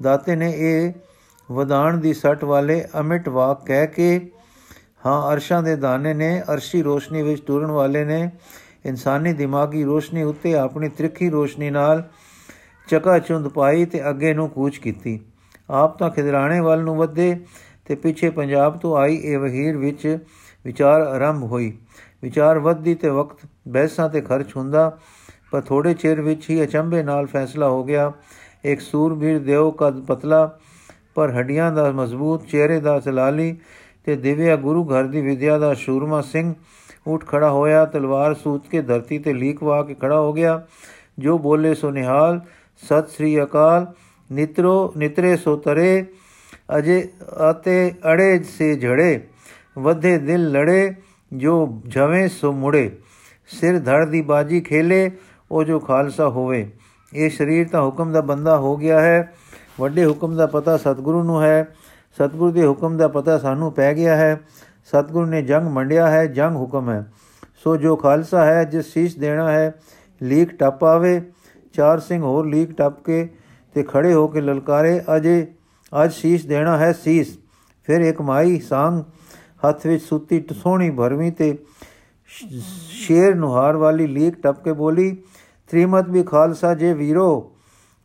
[0.02, 0.94] ਦਾਤੇ ਨੇ ਇਹ
[1.51, 4.31] ਵਦਾਨ ਦੀ ਸੱਟ ਵਾਲੇ ਅਮਿਟ ਵਾਕ ਕਹਿ ਕੇ,
[5.05, 8.29] ਹਾਂ, ਅਰਸ਼ਾਂ ਦੇ ਦਾਣੇ ਨੇ, ਅਰਸ਼ੀ ਰੋਸ਼ਨੀ ਵਿੱਚ ਟੁਰਨ ਵਾਲੇ ਨੇ।
[8.86, 12.03] ਇਨਸਾਨੀ ਦਿਮਾਗੀ ਰੋਸ਼ਨੀ ਉੱਤੇ ਆਪਣੀ ਤ੍ਰਿਖੀ ਰੋਸ਼ਨੀ ਨਾਲ
[12.88, 15.20] ਚਕਾਚੁੰਦ ਪਾਈ ਤੇ ਅੱਗੇ ਨੂੰ ਕੂਚ ਕੀਤੀ।
[15.70, 17.36] ਆਪ ਤਾਂ ਖਿਦਰਾਣੇ ਵੱਲ ਨੂੰ ਵਧੇ
[17.86, 20.17] ਤੇ ਪਿੱਛੇ ਪੰਜਾਬ ਤੋਂ ਆਈ ਇਹ ਵਹੀਰ ਵਿੱਚ
[20.65, 21.77] ਵਿਚਾਰ ਆਰੰਭ ਹੋਈ।
[22.24, 24.98] ਵਿਚਾਰ ਵੱਧਦੀ ਤੇ ਵਕਤ ਬਹਿਸਾਂ ਤੇ ਖਰਚ ਹੁੰਦਾ,
[25.51, 28.12] ਪਰ ਥੋੜੇ ਚਿਰ ਵਿੱਚ ਹੀ ਅਚੰਬੇ ਨਾਲ ਫੈਸਲਾ ਹੋ ਗਿਆ।
[28.65, 30.58] ਇੱਕ ਸੂਰਬੀਰ ਦੇਵ ਕਦ ਪਤਲਾ
[31.15, 33.58] ਪਰ ਹੱਡੀਆਂ ਦਾ ਮਜ਼ਬੂਤ, ਚਿਹਰੇ ਦਾ ਸਲਾਲੀ
[34.06, 36.53] ਤੇ ਦਿਵਿਆ ਗੁਰੂ ਘਰ ਦੀ ਵਿਦਿਆ ਦਾ ਸ਼ੂਰਮਾ ਸਿੰਘ
[37.08, 40.68] ਉੱਠ ਖੜਾ ਹੋਇਆ, ਤਲਵਾਰ ਸੂਤ ਕੇ ਧਰਤੀ ਤੇ ਲੀਕ ਵਾ ਕੇ ਖੜਾ ਹੋ ਗਿਆ।
[41.20, 42.41] ਜੋ ਬੋਲੇ ਸੋ ਨਿਹਾਲ,
[42.86, 43.94] ਸਤਿ ਸ੍ਰੀ ਅਕਾਲ।
[44.32, 46.06] ਨਿਤਰੋ, ਨਿਤਰੇ ਸੋ ਤਰੇ,
[46.77, 47.10] ਅਜੇ
[47.50, 49.22] ਅਤੇ ਅੜੇ ਸੇ ਝੜੇ,
[49.80, 50.94] ਵਧੇ ਦਿਲ ਲੜੇ,
[51.34, 52.98] ਜੋ ਜਵੇਂ ਸੋ ਮੁੜੇ।
[53.48, 55.12] ਸਿਰ ਧੜ ਦੀ ਬਾਜੀ ਖੇਲੇ,
[55.51, 56.70] ਉਹ ਜੋ ਖਾਲਸਾ ਹੋਵੇ।
[57.13, 59.34] ਇਹ ਸਰੀਰ ਤਾਂ ਹੁਕਮ ਦਾ ਬੰਦਾ ਹੋ ਗਿਆ ਹੈ।
[59.80, 61.75] ਵੱਡੇ ਹੁਕਮ ਦਾ ਪਤਾ ਸਤਿਗੁਰੂ ਨੂੰ ਹੈ।
[62.13, 64.42] ਸਤਿਗੁਰੂ ਦੇ ਹੁਕਮ ਦਾ ਪਤਾ ਸਾਨੂੰ ਪੈ ਗਿਆ ਹੈ।
[64.86, 67.12] ਸਤਿਗੁਰੂ ਨੇ ਜੰਗ ਮੰਡਿਆ ਹੈ, ਜੰਗ ਹੁਕਮ ਹੈ।
[67.63, 69.74] ਸੋ ਜੋ ਖਾਲਸਾ ਹੈ, ਜਿਸ ਸੀਸ ਦੇਣਾ ਹੈ,
[70.24, 71.22] ਲੀਕ ਟੱਪ ਆਵੇ।
[71.74, 73.30] ਚਾਰ ਸਿੰਘ ਹੋਰ ਲੀਕ ਟੱਪ ਕੇ
[73.74, 75.48] ਤੇ ਖੜੇ ਹੋ ਕੇ ਲਲਕਾਰੇ, ਅਜੇ,
[76.04, 77.40] ਅੱਜ ਸੀਸ ਦੇਣਾ ਹੈ ਸੀਸ।
[77.84, 79.04] ਫਿਰ ਇੱਕ ਮਾਈ ਸੰਗ
[79.68, 81.58] ਹੱਥ ਵਿੱਚ ਸੁੱਤੀ ਸੋਹਣੀ ਭਰਵੀਂ ਤੇ
[82.92, 85.18] ਸ਼ੇਰ ਨੁਹਾਰ ਵਾਲੀ ਲੀਕ ਟੱਪ ਕੇ ਬੋਲੀ,
[85.68, 87.50] ਤ੍ਰਿਮਤ ਵੀ ਖਾਲਸਾ ਜੇ ਵੀਰੋ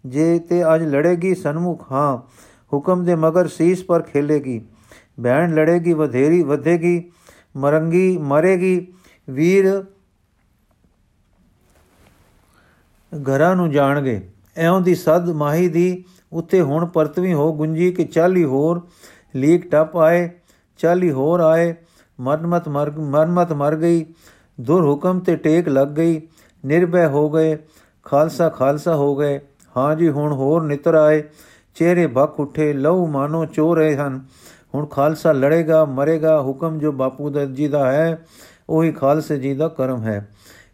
[0.08, 2.18] ਜੇ ਤੇ ਅੱਜ ਲੜੇਗੀ ਸਨਮੁਖ, ਹਾਂ,
[2.72, 4.64] ਹੁਕਮ ਦੇ ਮਗਰ ਸੀਸ ਪਰ ਖੇਲੇਗੀ।
[5.20, 7.10] ਬੈਣ ਲੜੇਗੀ, ਵਧੇਰੀ ਵਧੇਗੀ,
[7.56, 8.92] ਮਰੰਗੀ ਮਰੇਗੀ।
[9.30, 9.84] ਵੀਰ
[13.12, 18.44] ਘਰਾਂ ਨੂੰ ਜਾਣਗੇ। ਐਉਂ ਦੀ ਸਦ ਮਾਹੀ ਦੀ ਉੱਤੇ ਹੁਣ ਪਰਤਵੀ ਹੋ ਗੁੰਜੀ ਕਿ 40
[18.44, 18.86] ਹੋਰ
[19.36, 20.30] ਲੀਕ ਟੱਪ ਆਏ
[20.78, 21.74] 40 ਹੋਰ ਆਏ।
[22.20, 24.06] ਮਰਮਤ ਮਰ ਮਰਮਤ ਮਰ ਗਈ।
[24.60, 26.28] ਦੁਰ ਹੁਕਮ ਤੇ ਟੇਕ ਲੱਗ ਗਈ।
[26.66, 27.58] ਨਿਰਭੈ ਹੋ ਗਏ।
[28.04, 29.40] ਖਾਲਸਾ ਖਾਲਸਾ ਹੋ ਗਏ।
[29.76, 31.22] ਹਾਂ ਜੀ, ਹੁਣ ਹੋਰ ਨਿਤਰ ਆਏ।
[31.74, 34.24] ਚਿਹਰੇ ਭੱਖ ਉੱਠੇ, ਲਹੂ ਮਾਨੋ ਚੋ ਰਹੇ ਹਨ।
[34.74, 38.26] ਹੁਣ ਖਾਲਸਾ ਲੜੇਗਾ, ਮਰੇਗਾ, ਹੁਕਮ ਜੋ ਬਾਪੂ ਦਾ ਜੀ ਦਾ ਹੈ,
[38.68, 40.28] ਉਹੀ ਖਾਲਸੇ ਜੀ ਦਾ ਕਰਮ ਹੈ।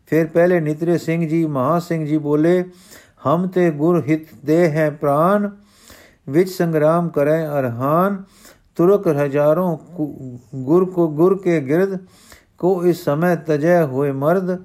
[0.07, 2.65] ਫਿਰ ਪਹਿਲੇ ਨਿਤਰੇ ਸਿੰਘ ਜੀ, ਮਹਾ ਸਿੰਘ ਜੀ ਬੋਲੇ,
[3.27, 5.51] ਹਮ ਤੇ ਗੁਰ ਹਿਤ ਦੇ ਹੈ ਪ੍ਰਾਨ,
[6.29, 8.23] ਵਿੱਚ ਸੰਗਰਾਮ ਕਰੇ ਅਰਹਾਨ।
[8.77, 9.77] ਤੁਰਕ ਹਜ਼ਾਰੋਂ
[10.55, 11.99] ਗੁਰ ਕੋ ਗੁਰ ਕੇ ਗਿਰਦ,
[12.59, 14.65] ਕੋ ਇਸ ਸਮੇਂ ਤਜੈ ਹੋਏ ਮਰਦ।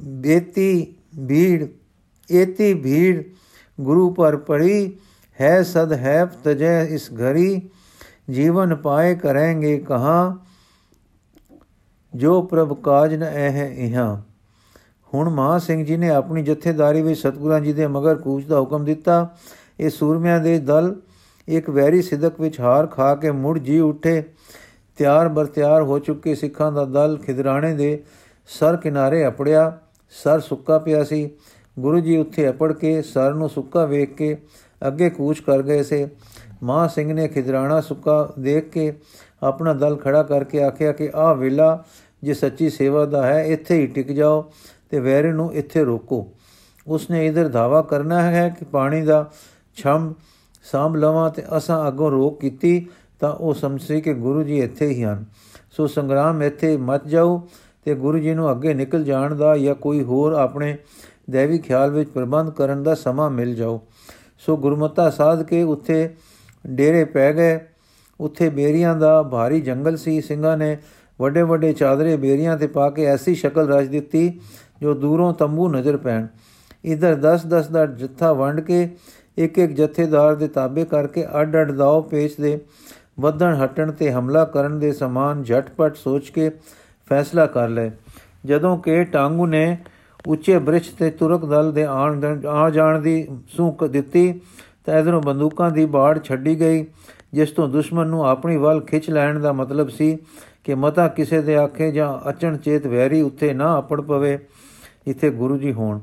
[0.00, 0.95] ਬੇਤੀ
[1.28, 1.66] ਭੀੜ,
[2.32, 3.22] ਏਤੀ ਭੀੜ,
[3.80, 4.96] ਗੁਰੂ ਪਰ ਪੜੀ,
[5.40, 7.70] ਹੈ ਸਦ ਹੈ ਤਜੈ ਇਸ ਘਰੀ,
[8.30, 10.36] ਜੀਵਨ ਪਾਏ ਕਰਾਂਗੇ ਕਹਾ,
[12.14, 14.22] ਜੋ ਪ੍ਰਭ ਕਾਜ ਨ ਹੈ ਇਹਾਂ।
[15.14, 18.84] ਹੁਣ ਮਹਾ ਸਿੰਘ ਜੀ ਨੇ ਆਪਣੀ ਜਥੇਦਾਰੀ ਵਿੱਚ ਸਤਗੁਰਾਂ ਜੀ ਦੇ ਮਗਰ ਕੂਚ ਦਾ ਹੁਕਮ
[18.84, 19.36] ਦਿੱਤਾ।
[19.80, 20.94] ਇਹ ਸੂਰਮਿਆਂ ਦੇ ਦਲ
[21.48, 24.22] ਇੱਕ ਵੈਰੀ ਸਿਦਕ ਵਿੱਚ ਹਾਰ ਖਾ ਕੇ ਮੁੜ ਜੀ ਉੱਠੇ।
[24.96, 28.02] ਤਿਆਰ ਬਰ ਤਿਆਰ ਹੋ ਚੁੱਕੇ ਸਿੱਖਾਂ ਦਾ ਦਲ ਖਿਦਰਾਣੇ ਦੇ
[28.46, 29.78] ਸਰ ਕਿਨਾਰੇ ਅਪੜਿਆ।
[30.10, 31.30] ਸਰ ਸੁੱਕਾ ਪਿਆ ਸੀ।
[31.78, 34.36] ਗੁਰੂ ਜੀ ਉੱਥੇ ਅਪੜ ਕੇ ਸਰ ਨੂੰ ਸੁੱਕਾ ਵੇਖ ਕੇ
[34.86, 36.08] ਅੱਗੇ ਕੂਚ ਕਰ ਗਏ ਸੇ।
[36.62, 38.92] ਮਾਂ ਸਿੰਘ ਨੇ ਖਿਦਰਾਣਾ ਸੁੱਕਾ ਦੇਖ ਕੇ
[39.42, 41.84] ਆਪਣਾ ਦਲ ਖੜਾ ਕਰਕੇ ਆਖਿਆ ਕਿ ਆਹ ਵੇਲਾ
[42.22, 44.52] ਜੇ ਸੱਚੀ ਸੇਵਾ ਦਾ ਹੈ, ਇੱਥੇ ਹੀ ਟਿਕ ਜਾਓ
[44.90, 46.32] ਤੇ ਵੈਰੇ ਨੂੰ ਇੱਥੇ ਰੋਕੋ।
[46.86, 49.30] ਉਸਨੇ ਇਧਰ ਧਾਵਾ ਕਰਨਾ ਹੈ ਕਿ ਪਾਣੀ ਦਾ
[49.76, 50.14] ਛੰਮ
[50.64, 52.86] ਸਾਂਭ ਲਵਾਂ ਤੇ ਅਸਾਂ ਅੱਗੋਂ ਰੋਕ ਕੀਤੀ
[53.20, 55.24] ਤਾਂ ਉਹ ਸਮਝੇ ਕਿ ਗੁਰੂ ਜੀ ਇੱਥੇ ਹੀ ਹਨ।
[55.70, 57.48] ਸੋ ਸੰਗਰਾਮ ਇੱਥੇ ਮਤ ਜਾਓ
[57.86, 60.78] ਤੇ ਗੁਰੂ ਜੀ ਨੂੰ ਅੱਗੇ ਨਿਕਲ ਜਾਣ ਦਾ ਜਾਂ ਕੋਈ ਹੋਰ ਆਪਣੇ
[61.30, 63.80] ਦੇਵੀ ਖਿਆਲ ਵਿੱਚ ਪ੍ਰਬੰਧ ਕਰਨ ਦਾ ਸਮਾਂ ਮਿਲ ਜਾਓ।
[64.38, 66.14] ਸੋ ਗੁਰਮਤਾ ਸਾਧ ਕੇ ਉੱਥੇ
[66.66, 67.60] ਡੇਰੇ ਪੈ ਗਏ।
[68.20, 70.78] ਉੱਥੇ ਬੇਰੀਆਂ ਦਾ ਭਾਰੀ ਜੰਗਲ ਸੀ। ਸਿੰਘਾਂ ਨੇ
[71.20, 74.40] ਵੱਡੇ ਵੱਡੇ ਚਾਦਰੇ ਬੇਰੀਆਂ ਤੇ ਪਾ ਕੇ ਐਸੀ ਸ਼ਕਲ ਰਚ ਦਿੱਤੀ
[74.80, 76.26] ਜੋ ਦੂਰੋਂ ਤੰਬੂ ਨਜ਼ਰ ਪੈਣ।
[76.84, 78.96] ਇਧਰ 10-10 ਦਾ ਜੱਥਾ ਵੰਡ ਕੇ
[79.38, 82.60] ਇੱਕ ਇੱਕ ਜਥੇਦਾਰ ਦੇ ਤਾਬੇ ਕਰਕੇ ਅੱਡ-ਅੱਡ ਦਾਉ ਪੇਚ ਦੇ
[83.20, 86.50] ਵਧਣ ਹਟਣ ਤੇ ਹਮਲਾ ਕਰਨ ਦੇ ਸਮਾਨ ਝਟਪਟ ਸੋਚ ਕੇ
[87.10, 87.90] ਫੈਸਲਾ ਕਰ ਲਏ।
[88.46, 89.76] ਜਦੋਂ ਕਿ ਟਾਂਗੂ ਨੇ
[90.26, 94.40] ਉੱਚੇ ਬ੍ਰਿਛ ਤੇ ਤੁਰਕ ਦਲ ਦੇ ਆਣ ਆ ਜਾਣ ਦੀ ਸੂਕ ਦਿੱਤੀ,
[94.84, 96.84] ਤਾਂ ਇਧਰੋਂ ਬੰਦੂਕਾਂ ਦੀ ਬਾੜ ਛੱਡੀ ਗਈ,
[97.34, 100.16] ਜਿਸ ਤੋਂ ਦੁਸ਼ਮਣ ਨੂੰ ਆਪਣੀ ਵੱਲ ਖਿੱਚ ਲੈਣ ਦਾ ਮਤਲਬ ਸੀ
[100.64, 104.38] ਕਿ ਮਤਾ ਕਿਸੇ ਦੇ ਆਖੇ ਜਾਂ ਅਚਣ ਚੇਤ ਵੈਰੀ ਉੱਥੇ ਨਾ ਅਪੜ ਪਵੇ,
[105.06, 106.00] ਇੱਥੇ ਗੁਰੂ ਜੀ ਹੋਣ।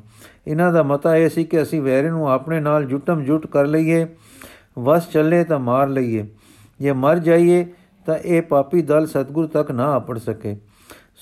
[0.48, 4.06] ਇਹਨਾਂ ਦਾ ਮਤਾ ਇਹ ਸੀ ਕਿ ਅਸੀਂ ਵੈਰੀ ਨੂੰ ਆਪਣੇ ਨਾਲ ਜੁਟਮ ਜੁਟ ਕਰ ਲਈਏ,
[4.80, 6.26] ਵਸ ਚੱਲੇ ਤਾਂ ਮਾਰ ਲਈਏ।
[6.80, 7.66] ਜੇ ਮਰ ਜਾਈਏ,
[8.08, 10.56] ਤਾਂ ਇਹ ਪਾਪੀ ਦਲ ਸਤਗੁਰ ਤੱਕ ਨਾ ਅਪੜ ਸਕੇ।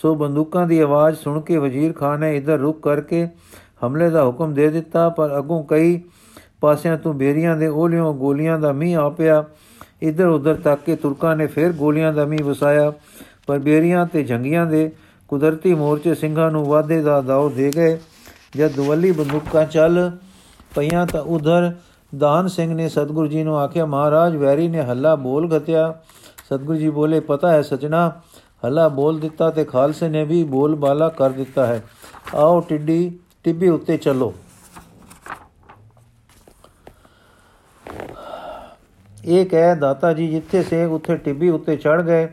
[0.01, 3.27] ਸੋ ਬੰਦੂਕਾਂ ਦੀ ਆਵਾਜ਼ ਸੁਣ ਕੇ ਵਜ਼ੀਰ ਖਾਨ ਨੇ ਇਧਰ ਰੁਕ ਕਰਕੇ
[3.85, 6.01] ਹਮਲੇ ਦਾ ਹੁਕਮ ਦੇ ਦਿੱਤਾ, ਪਰ ਅਗੋਂ ਕਈ
[6.61, 9.43] ਪਾਸਿਆਂ ਤੋਂ ਬੇਰੀਆਂ ਦੇ ਓਲਿਓਂ ਗੋਲੀਆਂ ਦਾ ਮੀਂਹ ਆ ਪਿਆ।
[10.01, 12.91] ਇਧਰ ਉਧਰ ਤੱਕ ਕੇ ਤੁਰਕਾਂ ਨੇ ਫਿਰ ਗੋਲੀਆਂ ਦਾ ਮੀਂਹ ਵਸਾਇਆ,
[13.47, 14.91] ਪਰ ਬੇਰੀਆਂ ਤੇ ਜੰਗੀਆਂ ਦੇ
[15.29, 17.97] ਕੁਦਰਤੀ ਮੋਰਚੇ ਸਿੰਘਾਂ ਨੂੰ ਵਾਧੇ ਦਾ ਦਾਉ ਦੇ ਗਏ।
[18.57, 20.11] ਜਦ ਦੁਵੱਲੀ ਬੰਦੂਕਾਂ ਚੱਲ
[20.75, 21.71] ਪਈਆਂ ਤਾਂ ਉਧਰ
[22.13, 25.93] ਦਾਨ ਸਿੰਘ ਨੇ ਸਤਗੁਰੂ ਜੀ ਨੂੰ ਆਖਿਆ, ਮਹਾਰਾਜ ਵੈਰੀ ਨੇ ਹੱਲਾ ਬੋਲ ਘਤਿਆ।
[26.45, 28.11] ਸਤਗੁਰੂ ਜੀ ਬੋਲੇ, ਪਤਾ ਹੈ ਸਜਣਾ
[28.65, 31.83] ਹੱਲਾ ਬੋਲ ਦਿੱਤਾ ਤੇ ਖਾਲਸੇ ਨੇ ਵੀ ਬੋਲ ਬਾਲਾ ਕਰ ਦਿੱਤਾ ਹੈ।
[32.35, 34.33] ਆਓ ਟਿੱਡੀ, ਟਿੱਬੀ ਉੱਤੇ ਚੱਲੋ।
[39.25, 42.27] ਇਹ ਕਹਿ ਦਾਤਾ ਜੀ, ਜਿੱਥੇ ਸੇ ਉੱਥੇ ਟਿੱਬੀ ਉੱਤੇ ਚੜ ਗਏ।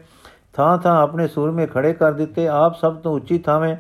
[0.53, 3.77] ਥਾਂ ਥਾਂ ਆਪਣੇ ਸੂਰਮੇ ਖੜੇ ਕਰ ਦਿੱਤੇ। ਆਪ ਸਭ ਤੋਂ ਉੱਚੀ ਥਾਵੇਂ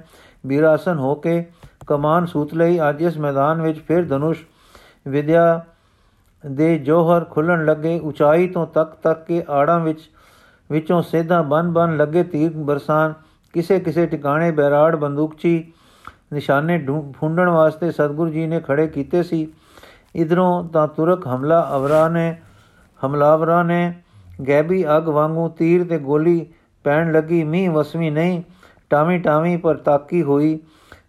[0.47, 1.45] ਬੀਰਾਸਨ ਹੋ ਕੇ
[1.87, 4.45] ਕਮਾਨ ਸੂਤ ਲਈ। ਅੱਜ ਇਸ ਮੈਦਾਨ ਵਿੱਚ ਫਿਰ ਧਨੁਸ਼
[5.09, 5.65] ਵਿਦਿਆ
[6.47, 10.01] ਦੇ ਜੋਹਰ ਖੁੱਲਣ ਲੱਗੇ। ਉਚਾਈ ਤੋਂ ਤੱਕ ਤੱਕ ਕੇ ਆੜਾਂ ਵਿੱਚ
[10.71, 13.15] ਵਿੱਚੋਂ ਸਿੱਧਾ ਬਨ ਬਨ ਲੱਗੇ ਤੀਰ ਬਰਸਾਨ,
[13.53, 15.73] ਕਿਸੇ ਕਿਸੇ ਟਿਕਾਣੇ ਬੈਰਾੜ ਬੰਦੂਕਚੀ
[16.33, 19.47] ਨਿਸ਼ਾਨੇ ਫੁੰਡਣ ਵਾਸਤੇ ਸਤਗੁਰੂ ਜੀ ਨੇ ਖੜੇ ਕੀਤੇ ਸੀ।
[20.17, 22.35] ਇਧਰੋਂ ਤਾਂ ਤੁਰਕ ਹਮਲਾ ਅਵਰਾ ਨੇ,
[23.07, 23.95] ਹਮਲਾਵਰਾਂ ਨੇ,
[24.49, 26.47] ਗੈਬੀ ਅਗ ਵਾਂਗੂ ਤੀਰ ਤੇ ਗੋਲੀ
[26.85, 28.43] ਪੈਣ ਲੱਗੀ, ਮੀਂਹ ਵਸਵੀ ਨਹੀਂ,
[28.91, 30.59] ਟਾਵੀ ਟਾਵੀ ਪਰ ਤਾਕੀ ਹੋਈ,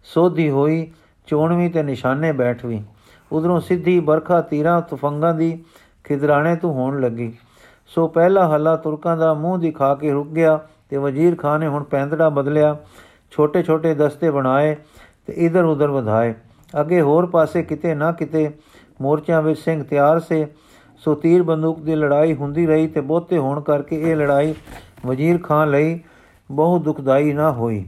[0.04, 0.92] ਸੋਧੀ ਹੋਈ,
[1.26, 2.82] ਚੋਣਵੀਂ ਤੇ ਨਿਸ਼ਾਨੇ ਬੈਠਵੀ।
[3.32, 5.64] ਉਧਰੋਂ ਸਿੱਧੀ ਬਰਖਾ ਤੀਰਾਂ, ਤੁਫੰਗਾਂ ਦੀ
[6.04, 7.32] ਖਿਦਰਾਣੇ ਤੋਂ ਹੋਣ ਲੱਗੀ।
[7.90, 10.58] ਸੋ ਪਹਿਲਾ ਹੱਲਾ ਤੁਰਕਾਂ ਦਾ ਮੂੰਹ ਦਿਖਾ ਕੇ ਰੁਕ ਗਿਆ
[10.90, 12.76] ਤੇ ਵਜ਼ੀਰ ਖਾਨ ਨੇ ਹੁਣ ਪੈਂਦੜਾ ਬਦਲਿਆ
[13.30, 14.74] ਛੋਟੇ ਛੋਟੇ ਦਸਤੇ ਬਣਾਏ
[15.26, 16.34] ਤੇ ਇਧਰ ਉਧਰ ਵਧਾਏ।
[16.80, 18.50] ਅੱਗੇ ਹੋਰ ਪਾਸੇ ਕਿਤੇ ਨਾ ਕਿਤੇ
[19.00, 20.46] ਮੋਰਚਿਆਂ ਵਿੱਚ ਸਿੰਘ ਤਿਆਰ ਸੇ।
[20.96, 24.54] ਸੋ ਤੀਰ ਬੰਦੂਕ ਦੀ ਲੜਾਈ ਹੁੰਦੀ ਰਹੀ ਤੇ ਬਹੁਤੇ ਹੋਣ ਕਰਕੇ ਇਹ ਲੜਾਈ
[25.06, 26.00] ਵਜ਼ੀਰ ਖਾਨ ਲਈ
[26.50, 27.84] ਬਹੁਤ ਦੁਖਦਾਈ ਨਾ ਹੋਈ।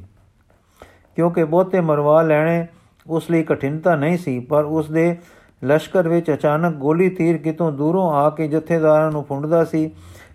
[1.16, 2.66] ਕਿਉਂਕਿ ਬਹੁਤੇ ਮਰਵਾ ਲੈਣੇ
[3.06, 5.16] ਉਸ ਲਈ ਕਠਿਨਤਾ ਨਹੀਂ ਸੀ, ਪਰ ਉਸ ਦੇ
[5.62, 9.90] ਲਸ਼ਕਰ ਵਿੱਚ ਅਚਾਨਕ ਗੋਲੀ ਤੀਰ ਕਿਤੋਂ ਦੂਰੋਂ ਆ ਕੇ ਜਥੇਦਾਰਾਂ ਨੂੰ ਫੁੰਡਦਾ ਸੀ,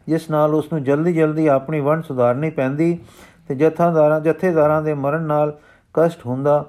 [0.08, 2.98] ਜਿਸ ਨਾਲ ਉਸ ਨੂੰ ਜਲਦੀ ਜਲਦੀ ਆਪਣੀ ਵੰਡ ਸੁਧਾਰਨੀ ਪੈਂਦੀ
[3.48, 5.58] ਤੇ ਜਥੇਦਾਰਾਂ ਜਥੇਦਾਰਾਂ ਦੇ ਮਰਨ ਨਾਲ
[5.96, 6.64] ਕਸ਼ਟ ਹੁੰਦਾ।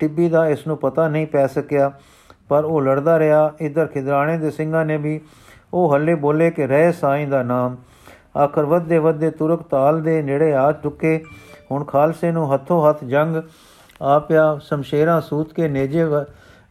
[0.00, 1.90] ਟਿੱਬੀ ਦਾ ਇਸ ਨੂੰ ਪਤਾ ਨਹੀਂ ਪੈ ਸਕਿਆ,
[2.48, 5.20] ਪਰ ਉਹ ਲੜਦਾ ਰਿਹਾ। ਇਧਰ ਖਿਦਰਾਣੇ ਦੇ ਸਿੰਘਾਂ ਨੇ ਵੀ
[5.74, 7.76] ਉਹ ਹੱਲੇ ਬੋਲੇ ਕਿ ਰਹਿ ਸਾਈਂ ਦਾ ਨਾਮ।
[8.36, 11.22] ਆਖਰ ਵੱਧੇ ਵੱਧੇ ਤੁਰਕ ਤਾਲ ਦੇ ਨੇੜੇ ਆ ਚੁੱਕੇ।
[11.70, 13.42] ਹੁਣ ਖਾਲਸੇ ਨੂੰ ਹੱਥੋਂ ਹੱਥ ਜੰਗ,
[14.02, 16.04] ਆਪਿਆ ਸ਼ਮਸ਼ੇਰਾਂ ਸੂਤ ਕੇ ਨੇਜੇ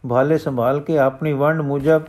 [0.04, 2.02] ਭਾਲੇ ਸੰਭਾਲ ਕੇ ਆਪਣੀ ਵੰਡ ਮੁਜਬ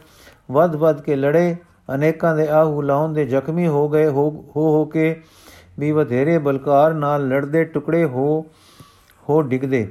[0.51, 1.55] ਵੱਧ ਵੱਧ ਕੇ ਲੜੇ,
[1.95, 5.15] ਅਨੇਕਾਂ ਦੇ ਆਹੂ ਲਾਉਣ ਦੇ ਜ਼ਖਮੀ ਹੋ ਗਏ, ਹੋ ਹੋ ਕੇ
[5.79, 8.45] ਵੀ ਵਧੇਰੇ ਬਲਕਾਰ ਨਾਲ ਲੜਦੇ ਟੁਕੜੇ ਹੋ
[9.29, 9.87] ਹੋ ਡਿਗਦੇ।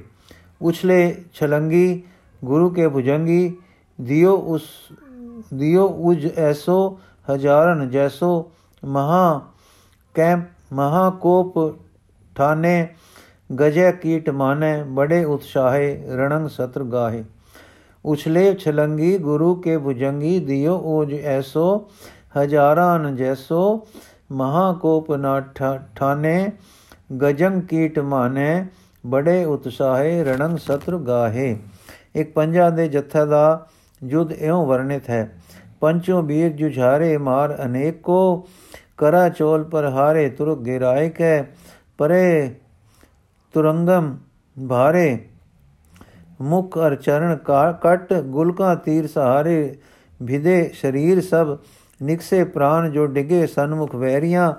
[0.62, 2.02] ਉਛਲੇ ਛਲੰਗੀ,
[2.44, 3.56] ਗੁਰੂ ਕੇ ਭੁਜੰਗੀ,
[3.98, 4.62] ਦਿਓ ਉਸ,
[5.54, 8.50] ਦਿਓ ਉਜ ਐਸੋ ਹਜ਼ਾਰਨ ਜੈਸੋ
[8.82, 9.40] ਮਹਾ
[10.14, 11.58] ਕੈਂਪ, ਮਹਾ ਕੋਪ
[12.36, 12.88] ਠਾਨੇ
[13.60, 17.24] ਗਜੈ ਕੀਟ ਮਾਨੇ, ਬੜੇ ਉਤਸ਼ਾਹੇ, ਰਣੰਗ ਸਤਰ ਗਾਹੇ।
[18.04, 21.88] ਉਛਲੇ ਛਲੰਗੀ ਗੁਰੂ ਕੇ ਭੁਜੰਗੀ ਦਿਓ ਓਜ ਐਸੋ,
[22.38, 23.86] ਹਜ਼ਾਰਾਂ ਜੈਸੋ
[24.32, 24.72] ਮਹਾ
[25.16, 25.40] ਨਾ
[25.96, 26.50] ਠਾਨੇ
[27.22, 28.66] ਗਜੰਗ ਕੀਟ ਮਾਨੇ,
[29.04, 31.56] ਬੜੇ ਉਤਸ਼ਾਹੇ ਰਣੰਗ ਸਤਰ ਗਾਹੇ।
[32.14, 33.66] ਇੱਕ ਪੰਜਾ ਦੇ ਜੱਥਾ ਦਾ
[34.02, 35.38] ਯੁੱਧ ਇਉਂ ਵਰਣਿਤ ਹੈ,
[35.80, 38.46] ਪੰਚੋ ਬੀਰ ਜੁਝਾਰੇ ਮਾਰ ਅਨੇਕੋ,
[38.98, 41.42] ਕਰਾ ਚੋਲ ਪਰ ਹਾਰੇ ਤੁਰਕ ਗਿਰਾਇ ਕੈ
[41.98, 42.54] ਪਰੇ
[43.54, 44.16] ਤੁਰੰਗਮ
[44.56, 45.18] ਭਾਰੇ।
[46.42, 47.36] ਮੁਖ ਅਰ ਚਰਨ
[47.82, 49.76] ਕਟ, ਗੁਲਕਾ, ਤੀਰ, ਸਹਾਰੇ
[50.22, 51.56] ਵਿਦੇ ਸਰੀਰ ਸਭ,
[52.00, 54.52] ਨਿਕਸੇ ਪ੍ਰਾਨ ਜੋ ਡਿਗੇ, ਸਨਮੁਖ ਵੈਰੀਆਂ,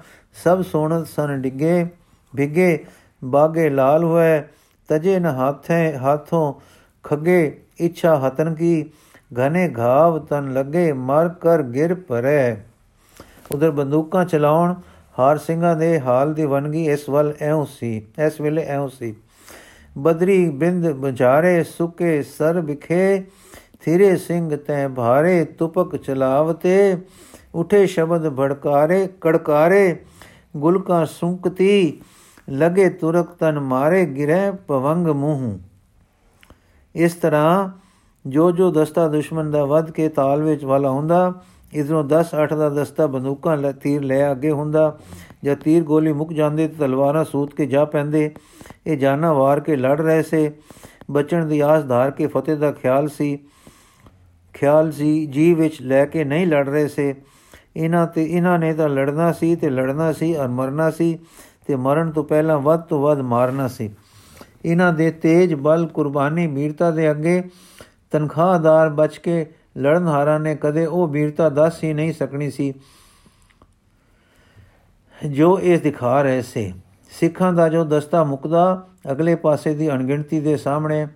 [0.43, 1.86] ਸਭ ਸੋਣ ਸਨ ਡਿਗੇ,
[2.34, 2.86] ਭਿਗੇ,
[3.22, 4.41] ਬਾਗੇ ਲਾਲ ਹੋਏ,
[4.89, 6.54] ਤਜੇ ਨ ਹਾਥੇ, ਹਾਥੋਂ
[7.04, 8.91] ਖੱਗੇ, ਇੱਛਾ ਹਤਨ ਕੀ,
[9.39, 12.58] ਘਨੇ ਘਾਵ ਤਨ ਲੱਗੇ, ਮਰ ਕਰ ਗਿਰ ਪਰੇ
[13.52, 14.76] ਉਧਰ ਬੰਦੂਕਾਂ ਚਲਾਉਣ,
[15.19, 17.96] ਹਾਰ ਸਿੰਘਾਂ ਦੇ ਹਾਲ ਦੀ ਵਨਗੀ, ਇਸ ਵੱਲ ਐਉ ਸੀ,
[18.28, 19.15] ਇਸ ਵੇਲੇ ਐਉ ਸੀ।
[19.97, 23.23] ਬਦਰੀ ਬਿੰਦ ਬਜਾਰੇ ਸੁਕੇ ਸਰ ਵਿਖੇ,
[23.82, 26.97] ਥਿਰੇ ਸਿੰਘ ਤੈ ਭਾਰੇ, ਤੁਪਕ ਚਲਾਵਤੇ,
[27.56, 29.95] ਉਠੇ ਸ਼ਬਦ ਭੜਕਾਰੇ, ਕੜਕਾਰੇ,
[30.58, 32.01] ਗੁਲਕਾ ਸੁੰਕਤੀ,
[32.49, 35.60] ਲਗੇ ਤੁਰਕ ਤਨ ਮਾਰੇ, ਗਿਰੇ ਪਵੰਗ ਮੂਹ।
[36.95, 37.69] ਇਸ ਤਰ੍ਹਾਂ
[38.27, 41.34] ਜੋ ਜੋ ਦਸਤਾ ਦੁਸ਼ਮਣ ਦਾ ਵੱਧ ਕੇ ਤਾਲ ਵਿੱਚ ਵਾਲਾ ਹੁੰਦਾ
[41.73, 44.97] ਇਧਰੋਂ 10 8 ਦਾ ਦਸਤਾ ਬੰਦੂਕਾਂ ਲੈ ਤੀਰ ਲੈ ਅੱਗੇ ਹੁੰਦਾ।
[45.43, 48.36] ਜਦ ਤੀਰ ਗੋਲੀ ਮੁੱਕ ਜਾਂਦੇ ਤੇ ਤਲਵਾਰਾਂ ਸੂਤ ਕੇ ਜਾ ਪੈਂਦੇ।
[48.88, 50.51] ਇਹ ਜਾਨਾ ਵਾਰ ਕੇ ਲੜ ਰਹੇ ਸੇ।
[51.12, 53.39] ਬਚਣ ਦੀ ਆਸ ਧਾਰ ਕੇ ਫਤਿਹ ਦਾ ਖਿਆਲ ਸੀ।
[54.53, 57.15] ਖਿਆਲ ਸੀ ਜੀ ਵਿੱਚ ਲੈ ਕੇ ਨਹੀਂ ਲੜ ਰਹੇ ਸੇ।
[57.75, 61.19] ਇਹਨਾਂ ਤੇ ਇਹਨਾਂ ਨੇ ਤਾਂ ਲੜਨਾ ਸੀ ਤੇ ਲੜਨਾ ਸੀ ਔਰ ਮਰਨਾ ਸੀ
[61.67, 63.89] ਤੇ ਮਰਨ ਤੋਂ ਪਹਿਲਾਂ ਵੱਧ ਤੋਂ ਵੱਧ ਮਾਰਨਾ ਸੀ।
[64.65, 67.43] ਇਹਨਾਂ ਦੇ ਤੇਜ ਬਲ ਕੁਰਬਾਨੀ ਮੀਰਤਾ ਦੇ ਅੱਗੇ
[68.12, 69.45] ਤਨਖਾਹਦਾਰ ਬਚ ਕੇ
[69.77, 72.73] ਲੜਨ ਹਾਰਾਂ ਨੇ ਕਦੇ ਉਹ ਵੀਰਤਾ ਦੱਸ ਹੀ ਨਹੀਂ ਸਕਣੀ ਸੀ।
[75.29, 76.73] ਜੋ ਇਹ ਦਿਖਾ ਰਹੇ ਸੇ,
[77.09, 81.07] ਸਿੱਖਾਂ ਦਾ ਜੋ ਦਸਤਾ ਮੁਕਦਾ, ਅਗਲੇ ਪਾਸੇ ਦੀ ਅਣਗਿਣਤੀ ਦੇ ਸਾਹਮਣੇ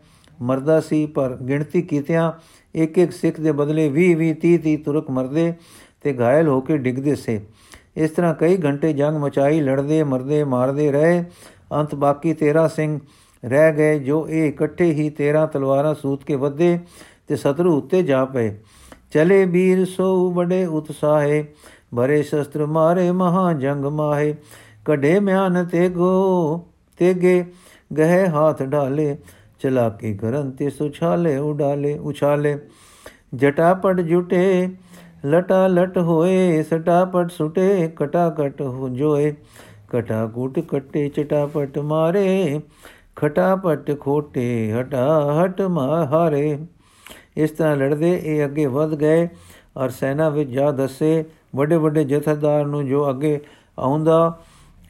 [0.42, 2.32] ਮਰਦਾ ਸੀ, ਪਰ ਗਿਣਤੀ ਕੀਤਿਆਂ
[2.76, 5.54] ਇੱਕ ਇੱਕ ਸਿੱਖ ਦੇ ਬਦਲੇ 20 20 30 30 ਤੁਰਕ ਮਰਦੇ
[6.02, 7.42] ਤੇ ਘਾਇਲ ਹੋ ਕੇ ਡਿੱਗਦੇ ਸੇ।
[7.98, 11.24] ਇਸ ਤਰ੍ਹਾਂ ਕਈ ਘੰਟੇ ਜੰਗ ਮਚਾਈ, ਲੜਦੇ, ਮਰਦੇ, ਮਾਰਦੇ ਰਹੇ।
[11.72, 13.00] ਅੰਤ ਬਾਕੀ 13 ਸਿੰਘ
[13.46, 16.80] ਰਹਿ ਗਏ, ਜੋ ਇਹ ਇਕੱਠੇ ਹੀ 13 ਤਲਵਾਰਾਂ ਸੂਤ ਕੇ ਵੱਧੇ
[17.28, 18.58] ਤੇ ਸਤਰੂ ਉੱਤੇ ਜਾ ਪਏ।
[19.12, 21.46] ਚਲੇ ਵੀਰ, ਸੋ ਬੜੇ ਉਤਸਾਹੇ
[21.92, 24.36] ਭਰੇ ਸ਼ਸਤਰ ਮਾਰੇ ਮਹਾ ਜੰਗ ਮਾਹੇ,
[24.86, 26.68] ਕਢੇ ਮਿਆਨ ਤੇ ਗੋ
[27.00, 27.44] ਤੇਗੇ,
[27.98, 29.18] ਗਹਿ ਹਾਥ ਢਾਲੇ
[29.60, 32.58] ਚਲਾਕੀ ਕਰਨ ਤੇ ਸੁਛਾਲੇ ਉਡਾਲੇ, ਉਛਾਲੇ।
[33.36, 34.70] ਜਟਾਪਟ ਜੁਟੇ
[35.26, 39.34] ਲਟਾ ਲਟ ਹੋਏ, ਸਟਾਪਟ ਸੁਟੇ ਕਟਾ ਕਟ ਹੋ ਜੋਏ
[39.90, 42.60] ਕਟਾ ਕੁਟ ਕਟੇ ਚਟਾਪਟ ਮਾਰੇ,
[43.16, 46.58] ਖਟਾਪਟ ਖੋਟੇ ਹਟਾ ਹਟ ਮਾਰੇ
[47.38, 49.28] ਇਸ ਤਰ੍ਹਾਂ ਲੜਦੇ, ਇਹ ਅੱਗੇ ਵਧ ਗਏ।
[49.78, 51.24] ਔਰ ਸੈਨਾ ਵਿੱਚ ਜਾ ਦੱਸੇ
[51.58, 53.40] ਵੱਡੇ ਵੱਡੇ ਜਥੇਦਾਰ ਨੂੰ ਜੋ ਅੱਗੇ
[53.80, 54.40] ਆਉਂਦਾ,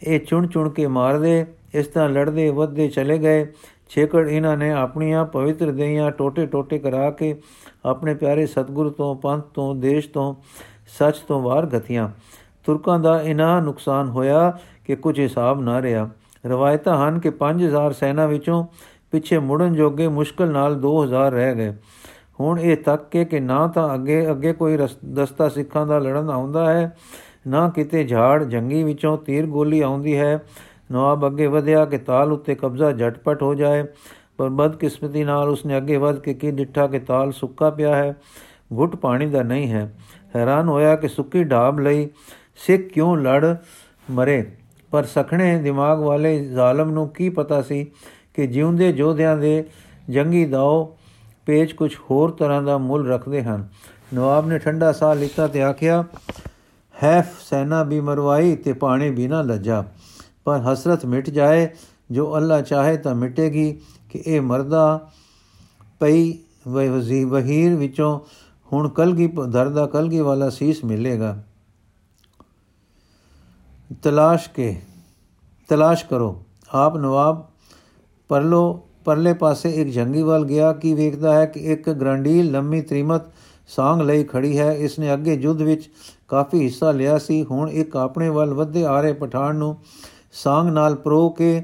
[0.07, 3.47] ਇਹ ਚੁਣ ਚੁਣ ਕੇ ਮਾਰਦੇ, ਇਸ ਤਰ੍ਹਾਂ ਲੜਦੇ, ਵੱਧਦੇ ਚਲੇ ਗਏ।
[3.89, 7.41] ਛੇਕੜ ਇਹਨਾਂ ਨੇ ਆਪਣੀਆਂ ਪਵਿੱਤਰ ਦੇਹੀਆਂ ਟੋਟੇ ਟੋਟੇ ਕਰਾ ਕੇ
[7.85, 10.35] ਆਪਣੇ ਪਿਆਰੇ ਸਤਗੁਰੂ ਤੋਂ, ਪੰਥ ਤੋਂ, ਦੇਸ਼ ਤੋਂ,
[10.99, 12.09] ਸੱਚ ਤੋਂ ਵਾਰ ਗਤੀਆਂ।
[12.65, 16.09] ਤੁਰਕਾਂ ਦਾ ਇਨਾ ਨੁਕਸਾਨ ਹੋਇਆ ਕਿ ਕੁਝ ਹਿਸਾਬ ਨਾ ਰਿਹਾ।
[16.45, 18.65] ਰਵਾਇਤਾਂ ਹਨ ਕਿ 5000 ਸੈਨਾ ਵਿੱਚੋਂ
[19.11, 21.73] ਪਿੱਛੇ ਮੁੜਨ ਜੋਗੇ ਮੁਸ਼ਕਲ ਨਾਲ 2000 ਰਹਿ ਗਏ।
[22.39, 24.77] ਹੁਣ ਇਹ ਤੱਕ ਕੇ ਕਿ ਨਾ ਤਾਂ ਅੱਗੇ ਅੱਗੇ ਕੋਈ
[25.13, 26.97] ਦਸਤਾ ਸਿੱਖਾਂ ਦਾ ਲੜਨ ਆਉਂਦਾ ਹੈ,
[27.47, 30.39] ਨਾ ਕਿਤੇ ਝਾੜ ਜੰਗੀ ਵਿੱਚੋਂ ਤੀਰ ਗੋਲੀ ਆਉਂਦੀ ਹੈ।
[30.91, 33.83] ਨਵਾਬ ਅੱਗੇ ਵਧਿਆ ਕਿ ਤਾਲ ਉੱਤੇ ਕਬਜ਼ਾ ਝਟਪਟ ਹੋ ਜਾਏ,
[34.37, 38.13] ਪਰ ਬਦਕਿਸਮਤੀ ਨਾਲ ਉਸਨੇ ਅੱਗੇ ਵਧ ਕੇ ਕੀ ਡਿੱਠਾ ਕਿ ਤਾਲ ਸੁੱਕਾ ਪਿਆ ਹੈ,
[38.77, 39.93] ਘੁੱਟ ਪਾਣੀ ਦਾ ਨਹੀਂ ਹੈ।
[40.35, 42.09] ਹੈਰਾਨ ਹੋਇਆ ਕਿ ਸੁੱਕੀ ਢਾਬ ਲਈ
[42.57, 43.55] ਸਿੱਖ ਕਿਉਂ ਲੜ
[44.11, 44.43] ਮਰੇ?
[44.91, 47.85] ਪਰ ਸਖਣੇ ਦਿਮਾਗ ਵਾਲੇ ਜ਼ਾਲਮ ਨੂੰ ਕੀ ਪਤਾ ਸੀ
[48.33, 49.63] ਕਿ ਜਿਉਂਦੇ ਜੋਧਿਆਂ ਦੇ
[50.09, 50.85] ਜੰਗੀ ਦਾਉ
[51.47, 53.67] ਪੇਜ ਕੁਝ ਹੋਰ ਤਰ੍ਹਾਂ ਦਾ ਮੁੱਲ ਰੱਖਦੇ ਹਨ।
[54.13, 56.03] ਨਵਾਬ ਨੇ ਠੰਡਾ ਸਾਹ ਲਿੱਤਾ ਤੇ ਆਖਿਆ,
[57.03, 59.83] ਹੈਫ ਸੈਨਾ ਵੀ ਮਰਵਾਈ ਤੇ ਪਾਣੀ ਵੀ ਨਾ ਲੱਜਾ।
[60.43, 61.69] ਪਰ ਹਸਰਤ ਮਿਟ ਜਾਏ,
[62.11, 65.09] ਜੋ ਅੱਲਾ ਚਾਹੇ ਤਾਂ ਮਿਟੇਗੀ ਕਿ ਇਹ ਮਰਦਾ
[65.99, 68.19] ਪਈ ਵਜ਼ੀ, ਵਹੀਰ ਵਿੱਚੋਂ
[68.73, 71.43] ਹੁਣ ਕਲਗੀ ਦਰਦਾ ਕਲਗੀ ਵਾਲਾ ਸੀਸ ਮਿਲੇਗਾ।
[74.03, 74.81] ਤਲਾਸ਼ ਕੇ,
[75.67, 77.45] ਤਲਾਸ਼ ਕਰੋ। ਆਪ ਨਵਾਬ
[78.29, 83.21] ਪਰਲੋ ਪਰਲੇ ਪਾਸੇ ਇੱਕ ਜੰਗੀ ਵੱਲ ਗਿਆ, ਕੀ ਵੇਖਦਾ ਹੈ ਕਿ ਇੱਕ ਗ੍ਰਾਂਡੀਲ ਲੰਮੀ ਤ੍ਰਿਮਤ
[83.67, 85.89] ਸਾੰਗ ਲਈ ਖੜੀ ਹੈ। ਇਸ ਨੇ ਅੱਗੇ ਯੁੱਧ ਵਿੱਚ
[86.27, 89.75] ਕਾਫੀ ਹਿੱਸਾ ਲਿਆ ਸੀ। ਹੁਣ ਇੱਕ ਆਪਣੇ ਵੱਲ ਵੱਧੇ ਆ ਰਹੇ ਪਠਾਨ ਨੂੰ
[90.33, 91.61] ਸਾੰਗ ਨਾਲ ਪ੍ਰੋ ਕੇ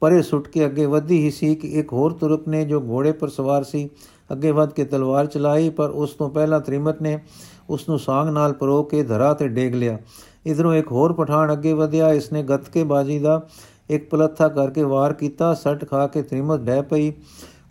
[0.00, 3.28] ਪਰੇ ਸੁੱਟ ਕੇ ਅੱਗੇ ਵਧੀ ਹੀ ਸੀ ਕਿ ਇੱਕ ਹੋਰ ਤੁਰਕ ਨੇ ਜੋ ਘੋੜੇ ਪਰ
[3.28, 3.88] ਸਵਾਰ ਸੀ,
[4.32, 7.18] ਅੱਗੇ ਵੱਧ ਕੇ ਤਲਵਾਰ ਚਲਾਈ, ਪਰ ਉਸ ਤੋਂ ਪਹਿਲਾਂ ਤ੍ਰਿਮਤ ਨੇ
[7.70, 9.98] ਉਸ ਨੂੰ ਸਾੰਗ ਨਾਲ ਪਰੋ ਕੇ ਧਰਾ ਤੇ ਡੇਗ ਲਿਆ।
[10.46, 13.40] ਇਧਰੋਂ ਇੱਕ ਹੋਰ ਪਠਾਨ ਅੱਗੇ ਵਧਿਆ। ਇਸ ਨੇ ਗੱਤਕੇ ਬਾਜੀ ਦਾ
[13.90, 17.12] ਇੱਕ ਪਲੱਥਾ ਕਰਕੇ ਵਾਰ ਕੀਤਾ, ਸੱਟ ਖਾ ਕੇ ਤ੍ਰਿਮਤ ਡੈ ਪਈ।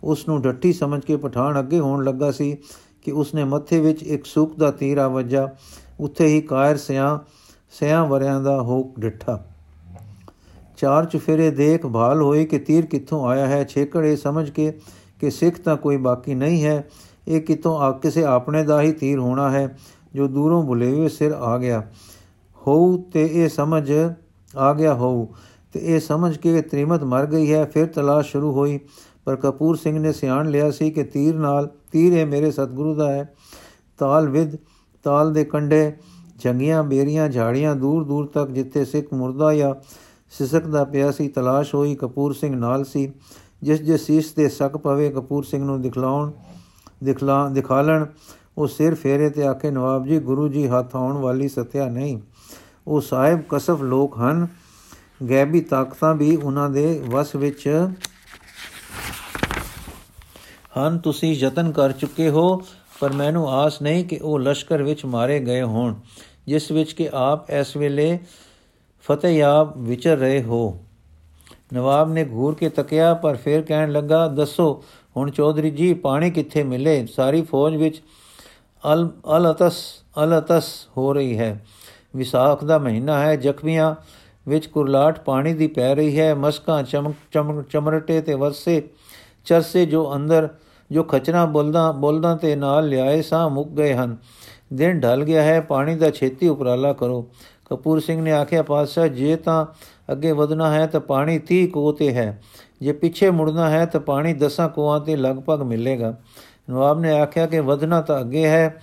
[0.04, 2.56] ਉਸ ਨੂੰ ਡੱਟੀ ਸਮਝ ਕੇ ਪਠਾਨ ਅੱਗੇ ਹੋਣ ਲੱਗਾ ਸੀ
[3.02, 5.48] ਕਿ ਉਸ ਨੇ ਮੱਥੇ ਵਿੱਚ ਇੱਕ ਸੂਕ ਦਾ ਤੀਰ ਆ ਵੱਜਾ।
[6.00, 7.18] ਉੱਥੇ ਹੀ ਕਾਇਰ ਸਿਆਂ
[7.70, 9.44] ਸਿਆਂ ਵਰਿਆਂ ਦਾ ਹੋ ਡਿੱਠਾ।
[10.76, 14.72] ਚਾਰ ਚੁਫੇਰੇ ਦੇਖ ਭਾਲ ਹੋਈ ਕਿ ਤੀਰ ਕਿੱਥੋਂ ਆਇਆ ਹੈ। ਛੇਕੜੇ ਸਮਝ ਕੇ
[15.20, 16.88] ਕਿ ਸਿੱਖ ਤਾਂ ਕੋਈ ਬਾਕੀ ਨਹੀਂ ਹੈ।
[17.28, 19.78] ਇਹ ਕਿਤੋਂ ਆ, ਕਿਸੇ ਆਪਣੇ ਦਾ ਹੀ ਤੀਰ ਹੋਣਾ ਹੈ
[20.14, 21.82] ਜੋ ਦੂਰੋਂ ਬੁਲੇਵੇ ਸਿਰ ਆ ਗਿਆ।
[22.66, 23.92] ਹੋਊ ਤੇ ਇਹ ਸਮਝ
[24.56, 25.26] ਆ ਗਿਆ ਹੋਊ।
[25.76, 28.80] ਤੇ ਇਹ ਸਮਝ ਕੇ ਤ੍ਰਿਮਤ ਮਰ ਗਈ ਹੈ। ਫਿਰ ਤਲਾਸ਼ ਸ਼ੁਰੂ ਹੋਈ।
[29.24, 33.12] ਪਰ ਕਪੂਰ ਸਿੰਘ ਨੇ ਸਿਆਣ ਲਿਆ ਸੀ ਕਿ ਤੀਰ ਨਾਲ, ਤੀਰ ਇਹ ਮੇਰੇ ਸਤਿਗੁਰੂ ਦਾ
[33.12, 33.34] ਹੈ।
[33.98, 34.56] ਤਾਲ ਵਿਦ
[35.02, 35.92] ਤਾਲ ਦੇ ਕੰਡੇ
[36.36, 39.74] ਜੰਗੀਆਂ, ਬੇਰੀਆਂ, ਝਾੜੀਆਂ ਦੂਰ ਦੂਰ ਤੱਕ ਜਿੱਥੇ ਸਿੱਖ ਮੁਰਦਾ ਜਾਂ
[40.30, 43.12] ਸਿਸਕਦਾ ਪਿਆ ਸੀ, ਤਲਾਸ਼ ਹੋਈ। ਕਪੂਰ ਸਿੰਘ ਨਾਲ ਸੀ।
[43.62, 46.30] ਜਿਸ ਜਿਸ ਸੀਸ ਤੇ ਸਕ ਪਵੇ, ਕਪੂਰ ਸਿੰਘ ਨੂੰ ਦਿਖਲਾਉਣ,
[47.04, 48.06] ਦਿਖਲਾ, ਦਿਖਾਲਣ।
[48.58, 52.20] ਉਹ ਸਿਰ ਫੇਰੇ ਤੇ ਆਕੇ ਨਵਾਬ ਜੀ, ਗੁਰੂ ਜੀ, ਹੱਥ ਆਉਣ ਵਾਲੀ ਸਤਿਆ ਨਹੀਂ।
[52.86, 54.65] ਉਹ ਸਾਹਿਬ ਕਸਫ ਲੋਕ ਹਨ।
[55.20, 57.68] ਗੈਬੀ ਤਾਕਤਾਂ ਵੀ ਉਹਨਾਂ ਦੇ ਵਸ ਵਿੱਚ
[60.78, 62.56] ਹਨ। ਤੁਸੀਂ ਯਤਨ ਕਰ ਚੁੱਕੇ ਹੋ,
[63.00, 65.94] ਪਰ ਮੈਨੂੰ ਆਸ ਨਹੀਂ ਕਿ ਉਹ ਲਸ਼ਕਰ ਵਿੱਚ ਮਾਰੇ ਗਏ ਹੋਣ,
[66.46, 68.18] ਜਿਸ ਵਿੱਚ ਕਿ ਆਪ ਇਸ ਵੇਲੇ
[69.04, 70.78] ਫਤਿਹਯਾਬ ਵਿਚਰ ਰਹੇ ਹੋ।
[71.72, 74.84] ਨਵਾਬ ਨੇ ਘੂਰ ਕੇ ਤੱਕਿਆ, ਪਰ ਫਿਰ ਕਹਿਣ ਲੱਗਾ, ਦੱਸੋ,
[75.16, 77.06] ਹੁਣ ਚੌਧਰੀ ਜੀ, ਪਾਣੀ ਕਿੱਥੇ ਮਿਲੇ?
[77.06, 78.02] ਸਾਰੀ ਫੌਜ ਵਿੱਚ
[78.84, 79.82] ਅਲ ਅਲਤਸ
[80.24, 81.64] ਅਲਤਸ ਹੋ ਰਹੀ ਹੈ।
[82.16, 83.94] ਵਿਸਾਖ ਦਾ ਮਹੀਨਾ ਹੈ, ਜ਼ਖਮੀਆਂ
[84.48, 86.82] ਵਿੱਚ ਕੁਰਲਾਟ ਪਾਣੀ ਦੀ ਪੈ ਰਹੀ ਹੈ। ਮਸਕਾਂ
[87.30, 88.88] ਚਮਕ ਚਮਰਟੇ ਤੇ ਵਰਸੇ
[89.44, 90.48] ਚਰਸੇ ਜੋ ਅੰਦਰ,
[90.90, 94.16] ਜੋ ਖਚਣਾ ਬੋਲਦਾ ਬੋਲਦਾ ਤੇ ਨਾਲ ਲਿਆਏ ਸਾਂ ਮੁੱਕ ਗਏ ਹਨ।
[94.72, 97.28] ਦਿਨ ਢਲ ਗਿਆ ਹੈ, ਪਾਣੀ ਦਾ ਛੇਤੀ ਉਪਰਾਲਾ ਕਰੋ।
[97.70, 99.66] ਕਪੂਰ ਸਿੰਘ ਨੇ ਆਖਿਆ, ਪਾਤਸ਼ਾਹ, ਜੇ ਤਾਂ
[100.12, 102.42] ਅੱਗੇ ਵਧਣਾ ਹੈ ਤਾਂ ਪਾਣੀ 30 ਕੋ ਤੇ ਹੈ।
[102.80, 106.18] ਜੇ ਪਿੱਛੇ ਮੁੜਨਾ ਹੈ ਤਾਂ ਪਾਣੀ 10 ਕੋਆਂ ਤੇ ਲਗਭਗ ਮਿਲੇਗਾ।
[106.70, 108.82] ਨਵਾਬ ਨੇ ਆਖਿਆ ਕਿ ਵਧਣਾ ਤਾਂ ਅੱਗੇ ਹੈ।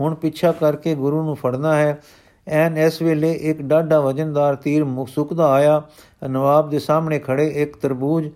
[0.00, 1.98] ਹੁਣ ਪਿੱਛਾ ਕਰਕੇ ਗੁਰੂ ਨੂੰ ਫੜਨਾ ਹੈ।
[2.48, 5.82] ਐਨ ਇਸ ਵੇਲੇ ਇੱਕ ਡਾਢਾ ਵਜਨਦਾਰ ਤੀਰ ਸੁਕਦਾ ਆਇਆ।
[6.28, 8.28] ਨਵਾਬ ਦੇ ਸਾਹਮਣੇ ਖੜੇ ਇੱਕ ਤਰਬੂਜ,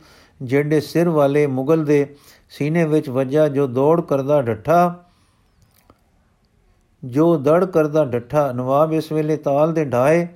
[0.43, 2.07] ਜਿਹੜੇ ਸਿਰ ਵਾਲੇ ਮੁਗਲ ਦੇ
[2.51, 4.95] ਸੀਨੇ ਵਿੱਚ ਵੱਜਾ, ਜੋ ਦੌੜ ਕਰਦਾ ਡੱਠਾ,
[7.05, 10.27] ਜੋ ਦੜ ਕਰਦਾ ਡੱਠਾ। ਨਵਾਬ ਇਸ ਵੇਲੇ ਤਾਲ ਦੇ ਢਾਏ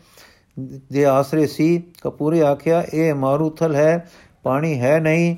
[0.93, 4.09] ਦੇ ਆਸਰੇ ਸੀ। ਕਪੂਰੇ ਆਖਿਆ, ਇਹ ਮਾਰੂਥਲ ਹੈ,
[4.43, 5.37] ਪਾਣੀ ਹੈ ਨਹੀਂ।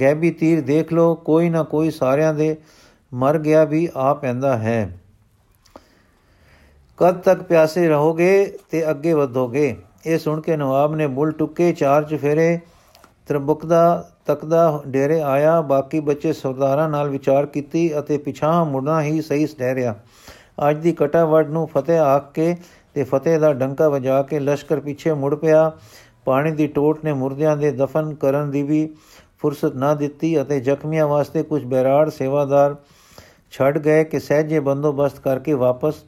[0.00, 2.56] ਗੈਬੀ ਤੀਰ ਦੇਖ ਲੋ ਕੋਈ ਨਾ ਕੋਈ ਸਾਰਿਆਂ ਦੇ
[3.14, 4.99] ਮਰ ਗਿਆ ਵੀ ਆ ਪੈਂਦਾ ਹੈ।
[7.00, 9.76] ਕਦ ਤੱਕ ਪਿਆਸੇ ਰਹੋਗੇ ਤੇ ਅੱਗੇ ਵਧੋਗੇ?
[10.06, 12.58] ਇਹ ਸੁਣ ਕੇ ਨਵਾਬ ਨੇ ਬੁੱਲ ਟੁੱਕੇ, ਚਾਰ ਚਫੇਰੇ
[13.28, 19.22] ਤਰਬੁਕ ਦਾ ਤੱਕਦਾ ਡੇਰੇ ਆਇਆ। ਬਾਕੀ ਬੱਚੇ ਸਰਦਾਰਾਂ ਨਾਲ ਵਿਚਾਰ ਕੀਤੀ ਅਤੇ ਪਿਛਾਂ ਮੁੜਨਾ ਹੀ
[19.22, 19.94] ਸਹੀ ਠਹਿਰਿਆ
[20.68, 22.56] ਅੱਜ ਦੀ ਕਟਾਵੜ ਨੂੰ ਫਤਿਹ ਆਖ ਕੇ
[22.94, 25.70] ਤੇ ਫਤਿਹ ਦਾ ਡੰਕਾ ਵਜਾ ਕੇ ਲਸ਼ਕਰ ਪਿੱਛੇ ਮੁੜ ਪਿਆ।
[26.24, 28.88] ਪਾਣੀ ਦੀ ਟੋਟ ਨੇ ਮੁਰਦਿਆਂ ਦੇ ਦਫਨ ਕਰਨ ਦੀ ਵੀ
[29.38, 32.76] ਫੁਰਸਤ ਨਾ ਦਿੱਤੀ ਅਤੇ ਜ਼ਖਮੀਆਂ ਵਾਸਤੇ ਕੁਝ ਬੈਰਾੜ ਸੇਵਾਦਾਰ
[33.50, 36.04] ਛੱਡ ਗਏ ਕਿ ਸਹਿਜੇ ਬੰਦੋਬਸਤ ਕਰਕੇ ਵਾਪਸ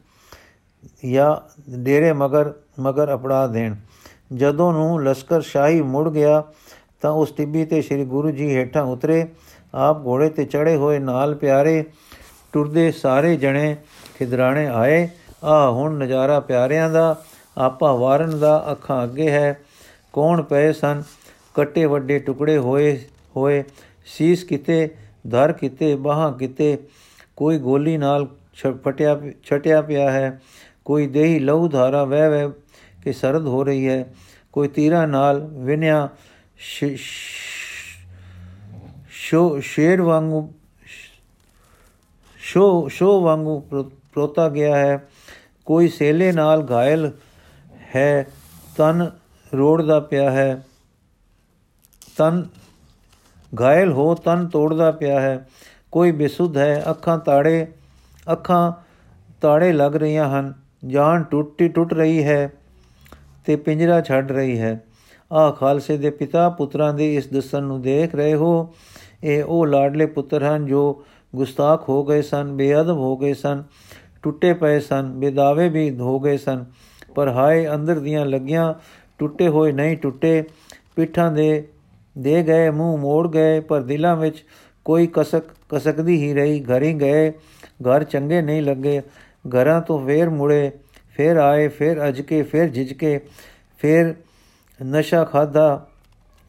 [1.12, 3.74] ਜਾਂ ਡੇਰੇ ਮਗਰ ਮਗਰ ਅਪੜਾ ਦੇਣ।
[4.34, 6.44] ਜਦੋਂ ਨੂੰ ਲਸ਼ਕਰ ਸ਼ਾਹੀ ਮੁੜ ਗਿਆ,
[7.00, 9.28] ਤਾਂ ਉਸ ਟਿੱਬੀ ਤੇ ਸ੍ਰੀ ਗੁਰੂ ਜੀ ਹੇਠਾਂ ਉਤਰੇ।
[9.74, 11.84] ਆਪ ਘੋੜੇ ਤੇ ਚੜੇ ਹੋਏ ਨਾਲ ਪਿਆਰੇ
[12.52, 13.76] ਟੁਰਦੇ ਸਾਰੇ ਜਣੇ
[14.18, 15.08] ਖਿਦਰਾਣੇ ਆਏ।
[15.44, 17.22] ਆ ਹੁਣ ਨਜ਼ਾਰਾ ਪਿਆਰਿਆਂ ਦਾ,
[17.58, 19.60] ਆਪਾ ਵਾਰਨ ਦਾ ਅੱਖਾਂ ਅੱਗੇ ਹੈ।
[20.12, 21.02] ਕੌਣ ਪਏ ਸਨ?
[21.54, 23.00] ਕੱਟੇ ਵੱਡੇ ਟੁਕੜੇ ਹੋਏ
[23.36, 23.64] ਹੋਏ।
[24.06, 24.94] ਸੀਸ ਕਿਤੇ,
[25.30, 26.78] ਧਰ ਕਿਤੇ, ਬਾਹਾਂ ਕਿਤੇ।
[27.36, 30.40] ਕੋਈ ਗੋਲੀ ਨਾਲ ਛਟਿਆ ਛਟਿਆ ਪਿਆ ਹੈ।
[30.86, 32.48] ਕੋਈ ਦੇਹੀ ਲਹੂ ਧਾਰਾ ਵਹਿ ਵਹਿ
[33.02, 34.04] ਕਿ ਸਰਦ ਹੋ ਰਹੀ ਹੈ,
[34.54, 36.08] ਕੋਈ ਤੀਰਾਂ ਨਾਲ ਵਿਨਿਆ
[39.10, 40.52] ਸ਼ੋ ਸ਼ੇਰ ਵਾਂਗੂ
[42.40, 43.60] ਸ਼ੋ ਸ਼ੋ ਵਾਂਗੂ
[44.12, 44.98] ਪ੍ਰੋਤਾ ਗਿਆ ਹੈ,
[45.66, 47.10] ਕੋਈ ਸੇਲੇ ਨਾਲ ਘਾਇਲ
[47.94, 48.26] ਹੈ,
[48.76, 49.10] ਤਨ
[49.52, 50.62] ਰੋੜਦਾ ਪਿਆ ਹੈ,
[52.16, 52.44] ਤਨ
[53.52, 55.46] ਘਾਇਲ ਹੋ ਤਨ ਤੋੜਦਾ ਪਿਆ ਹੈ,
[55.92, 57.66] ਕੋਈ ਬੇਸੁੱਧ ਹੈ, ਅੱਖਾਂ ਤਾੜੇ
[58.26, 58.72] ਅੱਖਾਂ
[59.40, 60.52] ਤਾੜੇ ਲੱਗ ਰਹੀਆਂ ਹਨ।
[60.86, 62.52] ਜਾਨ ਟੁੱਟੀ ਟੁੱਟ ਰਹੀ ਹੈ
[63.44, 64.84] ਤੇ ਪਿੰਜਰਾ ਛੱਡ ਰਹੀ ਹੈ।
[65.32, 68.74] ਆ ਖਾਲਸੇ ਦੇ ਪਿਤਾ ਪੁੱਤਰਾਂ ਦੇ ਇਸ ਦਸਨ ਨੂੰ ਦੇਖ ਰਹੇ ਹੋ।
[69.24, 71.04] ਇਹ ਉਹ ਲਾਡਲੇ ਪੁੱਤਰ ਹਨ ਜੋ
[71.36, 73.62] ਗੁਸਤਾਖ ਹੋ ਗਏ ਸਨ, ਬੇਅਦਬ ਹੋ ਗਏ ਸਨ,
[74.22, 76.64] ਟੁੱਟੇ ਪਏ ਸਨ ਬੇਦਾਵੇ ਵੀ ਹੋ ਗਏ ਸਨ।
[77.14, 78.74] ਪਰ ਹਾਏ, ਅੰਦਰ ਦੀਆਂ ਲੱਗੀਆਂ
[79.18, 80.44] ਟੁੱਟੇ ਹੋਏ ਨਹੀਂ ਟੁੱਟੇ,
[80.96, 81.68] ਪਿੱਠਾਂ ਦੇ
[82.18, 84.44] ਦੇ ਗਏ, ਮੂੰਹ ਮੋੜ ਗਏ, ਪਰ ਦਿਲਾਂ ਵਿੱਚ
[84.84, 87.30] ਕੋਈ ਕਸਕ ਕਸਕਦੀ ਹੀ ਰਹੀ, ਘਰ ਹੀ ਗਏ,
[87.82, 89.02] ਘਰ ਚੰਗੇ ਨਹੀਂ ਲੱਗੇ।
[89.48, 90.70] ਘਰਾਂ ਤੋਂ ਫੇਰ ਮੁੜੇ,
[91.10, 93.20] ਫੇਰ ਆਏ, ਫੇਰ ਅਜਕੇ, ਫੇਰ ਝਿਜਕੇ,
[93.78, 94.14] ਫੇਰ
[94.84, 95.86] ਨਸ਼ਾ ਖਾਦਾ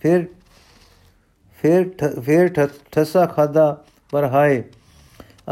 [0.02, 0.26] ਫਿਰ
[1.62, 1.90] ਫਿਰ
[2.22, 4.64] ਫਿਰ ਠੱਸਾ ਖਾਦਾ ਪਰ ਹਾਏ,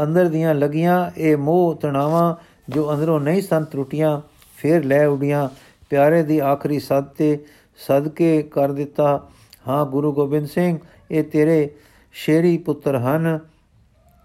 [0.02, 2.36] ਅੰਦਰ ਦੀਆਂ ਲਗੀਆਂ ਇਹ ਮੋਹ ਤਣਾਵਾਂ
[2.68, 4.20] ਜੋ ਅੰਦਰੋਂ ਨਹੀਂ ਸੰ ਤਰੁੱਟੀਆਂ
[4.56, 5.48] ਫੇਰ ਲੈ ਉਡੀਆਂ,
[5.90, 7.44] ਪਿਆਰੇ ਦੀ ਆਖਰੀ ਸਦ ਤੇ
[7.76, 9.28] ਸਦਕੇ ਕਰ ਦਿੱਤਾ।
[9.68, 10.78] ਹਾਂ, ਗੁਰੂ ਗੋਬਿੰਦ ਸਿੰਘ,
[11.10, 11.70] ਇਹ ਤੇਰੇ
[12.12, 13.38] ਸ਼ੇਰੀ ਪੁੱਤਰ ਹਨ,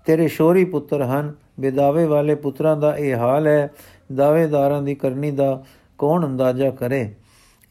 [0.05, 3.69] ਤੇਰੇ ਸ਼ੋਰੀ ਪੁੱਤਰ ਹਨ। ਬੇਦਾਵੇ ਵਾਲੇ ਪੁੱਤਰਾਂ ਦਾ ਇਹ ਹਾਲ ਹੈ
[4.15, 5.63] ਦਾਵੇਦਾਰਾਂ ਦੀ ਕਰਨੀ ਦਾ
[5.97, 7.13] ਕੌਣ ਅੰਦਾਜ਼ਾ ਕਰੇ?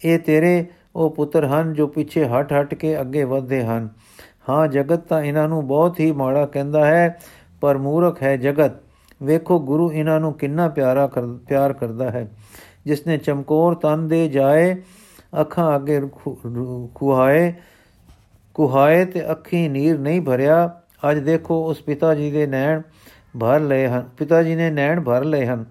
[0.05, 0.65] ਇਹ ਤੇਰੇ
[0.97, 3.89] ਉਹ ਪੁੱਤਰ ਹਨ ਜੋ ਪਿੱਛੇ ਹਟ ਹਟ ਕੇ ਅੱਗੇ ਵਧਦੇ ਹਨ।
[4.49, 7.19] ਹਾਂ, ਜਗਤ ਤਾਂ ਇਹਨਾਂ ਨੂੰ ਬਹੁਤ ਹੀ ਮਾੜਾ ਕਹਿੰਦਾ ਹੈ,
[7.61, 8.73] ਪਰ ਮੂਰਖ ਹੈ ਜਗਤ।
[9.23, 11.07] ਵੇਖੋ, ਗੁਰੂ ਇਹਨਾਂ ਨੂੰ ਕਿੰਨਾ ਪਿਆਰਾ
[11.49, 12.29] ਪਿਆਰ ਕਰਦਾ ਹੈ।
[12.85, 14.77] ਜਿਸ ਨੇ ਚਮਕੌਰ ਤਨ ਦੇ ਜਾਏ,
[15.41, 16.01] ਅੱਖਾਂ ਅੱਗੇ
[16.95, 17.53] ਕੁਹਾਏ
[18.55, 22.83] ਕੁਹਾਏ ਤੇ ਅੱਖੀ ਨੀਰ ਨਹੀਂ ਭਰਿਆ। ਅੱਜ ਦੇਖੋ, ਉਸ ਪਿਤਾ ਜੀ ਦੇ ਨੈਣ
[23.41, 25.65] ਭਰ ਲਏ ਹਨ। ਪਿਤਾ ਜੀ ਨੇ ਨੈਣ ਭਰ ਲਏ ਹਨ।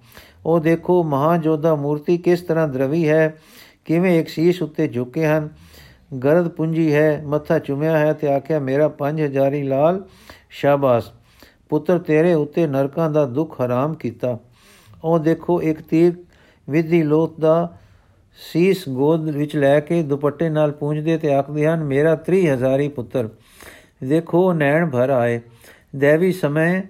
[0.45, 3.36] ਉਹ ਦੇਖੋ ਮਹਾਜੋਧਾ ਮੂਰਤੀ ਕਿਸ ਤਰ੍ਹਾਂ ਦਰਵੀ ਹੈ,
[3.86, 5.49] ਕਿਵੇਂ ਇੱਕ ਸ਼ੀਸ਼ ਉੱਤੇ ਝੁਕੇ ਹਨ।
[6.23, 10.06] ਗਰਦ ਪੁੰਜੀ ਹੈ, ਮੱਥਾ ਚੁੰਮਿਆ ਹੈ ਤੇ ਆਖਿਆ, ਮੇਰਾ 5000 ਲਾਲ
[10.49, 11.12] ਸ਼ਾਬਾਸ਼,
[11.69, 14.39] ਪੁੱਤਰ ਤੇਰੇ ਉੱਤੇ ਨਰਕਾਂ ਦਾ ਦੁੱਖ ਹਰਾਮ ਕੀਤਾ।
[15.04, 16.13] ਉਹ ਦੇਖੋ, ਇੱਕ ਤੀਰ
[16.69, 17.78] ਵਿਧੀ ਲੋਤ ਦਾ
[18.54, 23.30] ਸੀਸ ਗੋਦ ਵਿੱਚ ਲੈ ਕੇ ਦੁਪੱਟੇ ਨਾਲ ਪੂੰਝਦੇ ਤੇ ਆਖਦੇ ਹਨ, ਮੇਰਾ 30000 ਪੁੱਤਰ।
[24.04, 25.41] ਦੇਖੋ ਨੈਣ ਭਰ ਆਏ।
[25.95, 26.84] ਦੇਵੀ ਸਮੇਂ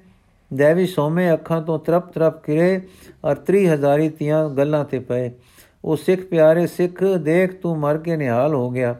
[0.54, 2.82] ਦੇਵੀ ਸੋਮੇ ਅੱਖਾਂ ਤੋਂ ਤਰਪ ਤਰਪ ਕਿਰੇ
[3.26, 5.32] ਔਰ 30000 ਤੀਆਂ ਗੱਲਾਂ ਤੇ ਪਏ।
[5.86, 8.96] ਉਹ ਸਿੱਖ ਪਿਆਰੇ, ਸਿੱਖ, ਦੇਖ ਤੂੰ ਮਰ ਕੇ ਨਿਹਾਲ ਹੋ ਗਿਆ।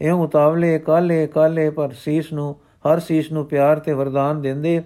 [0.00, 4.82] ਇਹ ਮੁਤਾਵਲੇ ਕਾਲੇ ਕਾਲੇ, ਪਰ ਸੀਸ ਨੂੰ, ਹਰ ਸੀਸ ਨੂੰ ਪਿਆਰ ਤੇ ਵਰਦਾਨ ਦਿੰਦੇ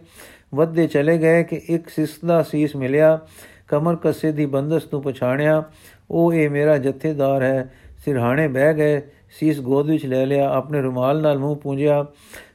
[0.55, 3.21] ਵੱਧਦੇ ਚਲੇ ਗਏ ਕਿ ਇੱਕ ਸਿਸ ਦਾ ਸੀਸ ਮਿਲਿਆ,
[3.69, 5.65] ਕਮਰ ਕੱਸੇ ਦੀ ਬੰਦਸ ਨੂੰ ਪਛਾਣਿਆ।
[6.11, 7.73] ਉਹ ਇਹ ਮੇਰਾ ਜਥੇਦਾਰ ਹੈ।
[8.05, 12.07] ਸਿਰਹਾਣੇ ਬਹਿ ਗਏ, ਸੀਸ ਗੋਦ ਵਿੱਚ ਲੈ ਲਿਆ, ਆਪਣੇ ਰੁਮਾਲ ਨਾਲ ਮੂੰਹ ਪੂੰਝਿਆ।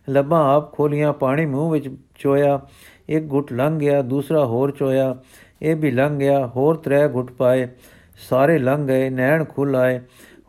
[0.09, 1.89] ਲੱਭਾਂ ਆਪ ਖੋਲੀਆਂ, ਪਾਣੀ ਮੂੰਹ ਵਿੱਚ
[2.19, 2.61] ਚੋਇਆ।
[3.09, 5.15] ਇੱਕ ਘੁੱਟ ਲੰਘ ਗਿਆ ਦੂਸਰਾ ਹੋਰ ਚੋਇਆ
[5.61, 7.67] ਇਹ ਵੀ ਲੰਘ ਗਿਆ ਹੋਰ ਤਰੇ ਘੁੱਟ ਪਾਏ
[8.29, 9.99] ਸਾਰੇ ਲੰਘ ਗਏ ਨੈਣ ਖੁੱਲ ਆਏ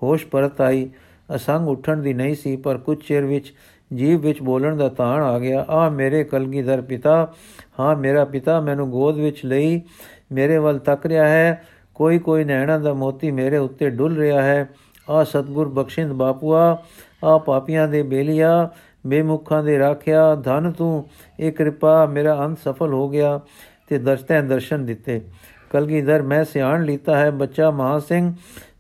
[0.03, 0.89] ਹੋਸ਼ ਪਰਤ ਆਈ
[1.35, 3.53] ਅਸੰਗ ਉੱਠਣ ਦੀ ਨਹੀਂ ਸੀ ਪਰ ਕੁਝ ਚਿਰ ਵਿੱਚ
[3.95, 7.33] ਜੀਵ ਵਿੱਚ ਬੋਲਣ ਦਾ ਤਾਣ ਆ ਗਿਆ ਆ ਮੇਰੇ ਕਲਗੀਧਰ ਪਿਤਾ
[7.81, 9.81] ਹਾਂ ਮੇਰਾ ਪਿਤਾ ਮੈਨੂੰ ਗੋਦ ਵਿੱਚ ਲਈ
[10.33, 14.69] ਮੇਰੇ ਵੱਲ ਤੱਕ ਰਿਹਾ ਹੈ ਕੋਈ ਕੋਈ ਨੈਣਾ ਦਾ ਮੋਤੀ ਮੇਰੇ ਉੱਤੇ ਡੁੱਲ ਰਿਹਾ ਹੈ
[15.11, 16.77] ਆ ਸਤਗੁਰ ਬਖਸ਼ਿੰਦ ਬਾਪੂਆ
[17.25, 18.69] ਆ ਪਾਪੀਆਂ ਦੇ ਬੇਲੀਆ
[19.07, 21.09] ਬੇਮੁਖਾਂ ਦੇ ਰਾਖਿਆ, ਧਨ ਤੂੰ,
[21.41, 23.41] ਇਹ ਕਿਰਪਾ ਮੇਰਾ ਅੰਤ ਸਫਲ ਹੋ ਗਿਆ
[23.89, 25.21] ਤੇ ਦਰਸ਼ਤੈ ਦਰਸ਼ਨ ਦਿੱਤੇ।
[25.71, 28.35] ਕਲਗੀਧਰ, ਮੈਂ ਸਿਆਣ ਲੀਤਾ ਹੈ, ਬੱਚਾ ਮਹਾ ਸਿੰਘ,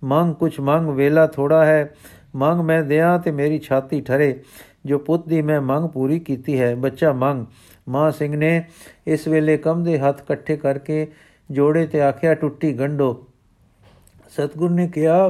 [0.04, 1.94] ਮੰਗ ਕੁਛ ਮੰਗ, ਵੇਲਾ ਥੋੜਾ ਹੈ।
[2.34, 4.42] ਮੰਗ ਮੈਂ ਦਿਆਂ ਤੇ ਮੇਰੀ ਛਾਤੀ ਠਰੇ,
[4.86, 7.46] ਜੋ ਪੁੱਤ ਦੀ ਮੈਂ ਮੰਗ ਪੂਰੀ ਕੀਤੀ ਹੈ। ਬੱਚਾ ਮੰਗ,
[7.88, 8.64] ਮਹਾ ਸਿੰਘ ਨੇ
[9.06, 11.06] ਇਸ ਵੇਲੇ ਕਮ ਦੇ ਹੱਥ ਇਕੱਠੇ ਕਰਕੇ
[11.50, 13.26] ਜੋੜੇ ਤੇ ਆਖਿਆ, ਟੁੱਟੀ ਗੰਢੋ।
[14.30, 15.28] ਸਤਗੁਰ ਨੇ ਕਿਹਾ,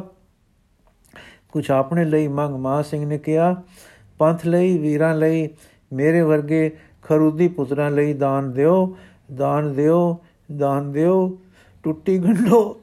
[1.53, 3.63] ਕੁਛ ਆਪਣੇ ਲਈ ਮੰਗ। ਮਹਾ ਸਿੰਘ ਨੇ ਕਿਹਾ
[4.19, 5.49] ਪੰਥ ਲਈ, ਵੀਰਾਂ ਲਈ,
[5.93, 6.71] ਮੇਰੇ ਵਰਗੇ
[7.03, 8.97] ਖਰੂਦੀ ਪੁੱਤਰਾਂ ਲਈ ਦਾਨ ਦਿਓ
[9.35, 10.19] ਦਾਨ ਦਿਓ
[10.57, 11.39] ਦਾਨ ਦਿਓ।
[11.83, 12.81] ਟੁੱਟੀ ਗੰਢੋ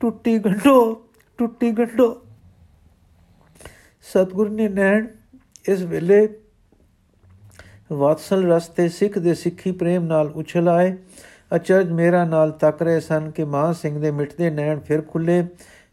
[0.00, 1.02] ਟੁੱਟੀ ਗੰਢੋ
[1.38, 2.22] ਟੁੱਟੀ ਗੰਢੋ।
[4.02, 5.06] ਸਤਗੁਰ ਨੇ ਨੈਣ
[5.68, 6.28] ਇਸ ਵੇਲੇ
[7.92, 10.96] ਵਾਤਸਲ ਰਸਤੇ ਸਿੱਖ ਦੇ ਸਿੱਖੀ ਪ੍ਰੇਮ ਨਾਲ ਉਛਲ ਆਏ।
[11.54, 15.46] ਅਚਰਜ ਮੇਰਾ ਨਾਲ ਤੱਕ ਰਹੇ ਸਨ ਕਿ ਮਾਂ ਸਿੰਘ ਦੇ ਮਿਟਦੇ ਨੈਣ ਫਿਰ ਖੁੱਲੇ।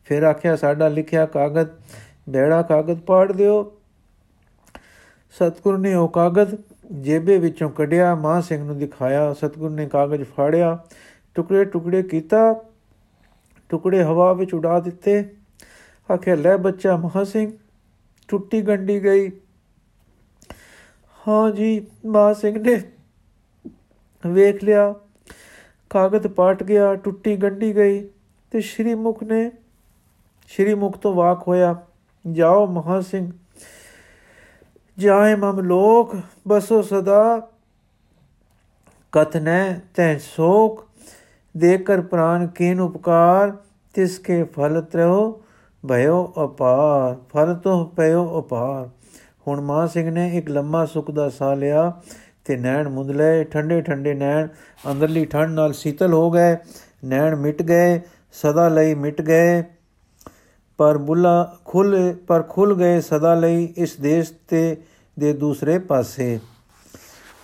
[0.05, 1.69] ਫਿਰ ਆਖਿਆ, ਸਾਡਾ ਲਿਖਿਆ ਕਾਗਜ਼,
[2.29, 3.73] ਬੇੜਾ ਕਾਗਜ਼ ਪਾੜ ਦਿਓ।
[5.31, 6.55] ਸਤਗੁਰ ਨੇ ਉਹ ਕਾਗਜ਼
[6.91, 10.79] ਜੇਬੇ ਵਿੱਚੋਂ ਕੱਢਿਆ, ਮਾਂ ਸਿੰਘ ਨੂੰ ਦਿਖਾਇਆ। ਸਤਗੁਰ ਨੇ ਕਾਗਜ਼ ਫਾੜਿਆ,
[11.35, 12.63] ਟੁਕੜੇ ਟੁਕੜੇ ਕੀਤਾ,
[13.69, 15.35] ਟੁਕੜੇ ਹਵਾ ਵਿੱਚ ਉਡਾ ਦਿੱਤੇ।
[16.13, 17.51] ਆਖੇ ਲੈ ਬੱਚਾ ਮਹਾ ਸਿੰਘ,
[18.27, 19.31] ਟੁੱਟੀ ਗੰਡੀ ਗਈ।
[21.27, 22.81] ਹਾਂ ਜੀ, ਮਾ ਸਿੰਘ ਨੇ
[24.27, 24.95] ਵੇਖ ਲਿਆ।
[25.89, 28.09] ਕਾਗਜ਼ ਪਾਟ ਗਿਆ, ਟੁੱਟੀ ਗੰਡੀ ਗਈ
[28.51, 29.51] ਤੇ ਸ਼੍ਰੀ ਮੁਖ ਨੇ
[30.47, 31.75] ਸ਼੍ਰੀ ਮੁਖ ਤੋਂ ਵਾਕ ਹੋਇਆ,
[32.31, 33.31] ਜਾਓ ਮਹਾ ਸਿੰਘ
[35.01, 36.15] ਜਾਏ ਮਮ ਲੋਕ,
[36.47, 37.47] ਬਸੋ ਸਦਾ।
[39.11, 40.87] ਕਥਨੈ ਤੈ ਸੋਕ।
[41.57, 43.57] ਦੇਕਰ ਪ੍ਰਾਨ ਕੀਨ ਉਪਕਾਰ,
[43.93, 45.43] ਤਿਸ ਕੇ ਫਲ ਤਰੋ
[45.89, 48.89] ਭਇਓ ਅਪਾਰ। ਫਲ ਤੋਂ ਪਇਓ ਅਪਾਰ।
[49.47, 51.93] ਹੁਣ ਮਾਂ ਸਿੰਘ ਨੇ ਇੱਕ ਲੰਮਾ ਸੁਖ ਦਾ ਸਾਹ ਲਿਆ
[52.45, 54.47] ਤੇ ਨੈਣ ਮੁੰਦ ਲਏ। ਠੰਡੇ ਠੰਡੇ ਨੈਣ,
[54.91, 56.57] ਅੰਦਰਲੀ ਠੰਡ ਨਾਲ ਸੀਤਲ ਹੋ ਗਏ।
[57.05, 59.63] ਨੈਣ ਮਿਟ ਗਏ, ਸਦਾ ਲਈ ਮਿਟ ਗਏ।
[60.77, 64.77] ਪਰ ਬੁੱਲਾ ਖੁੱਲ, ਪਰ ਖੁੱਲ ਗਏ ਸਦਾ ਲਈ ਇਸ ਦੇਸ਼ ਤੇ
[65.21, 66.39] ਦੇ ਦੂਸਰੇ ਪਾਸੇ।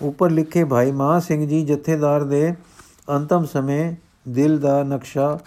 [0.02, 2.54] ਉੱਪਰ ਲਿਖੇ, ਭਾਈ ਮਹਾ ਸਿੰਘ ਜੀ, ਜਥੇਦਾਰ ਦੇ
[3.08, 3.94] ਅੰਤਮ ਸਮੇਂ
[4.28, 5.38] ਦਿਲ ਦਾ ਨਕਸ਼ਾ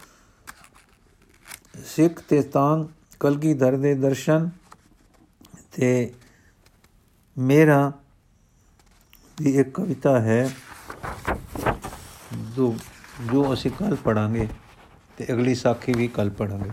[1.86, 2.86] ਸਿੱਖ ਤੇ ਤਾਂਗ
[3.20, 4.50] ਕਲਗੀਧਰ ਦੇ ਦਰਸ਼ਨ
[5.72, 6.13] ਤੇ
[7.38, 7.91] ਮੇਰਾ
[9.38, 10.50] ਦੀ ਇੱਕ ਕਵਿਤਾ ਹੈ
[12.56, 12.74] ਜੋ
[13.32, 14.48] ਜੋ ਅਸੀਂ ਕੱਲ ਪੜਾਂਗੇ
[15.17, 16.72] ਤੇ ਅਗਲੀ ਸਾਖੀ ਵੀ ਕੱਲ ਪੜਾਂਗੇ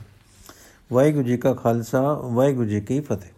[0.92, 3.37] ਵਾਹਿਗੁਰੂ ਜੀ ਕਾ ਖਾਲਸਾ, ਵਾਹਿਗੁਰੂ ਜੀ ਕੀ ਫਤਿਹ।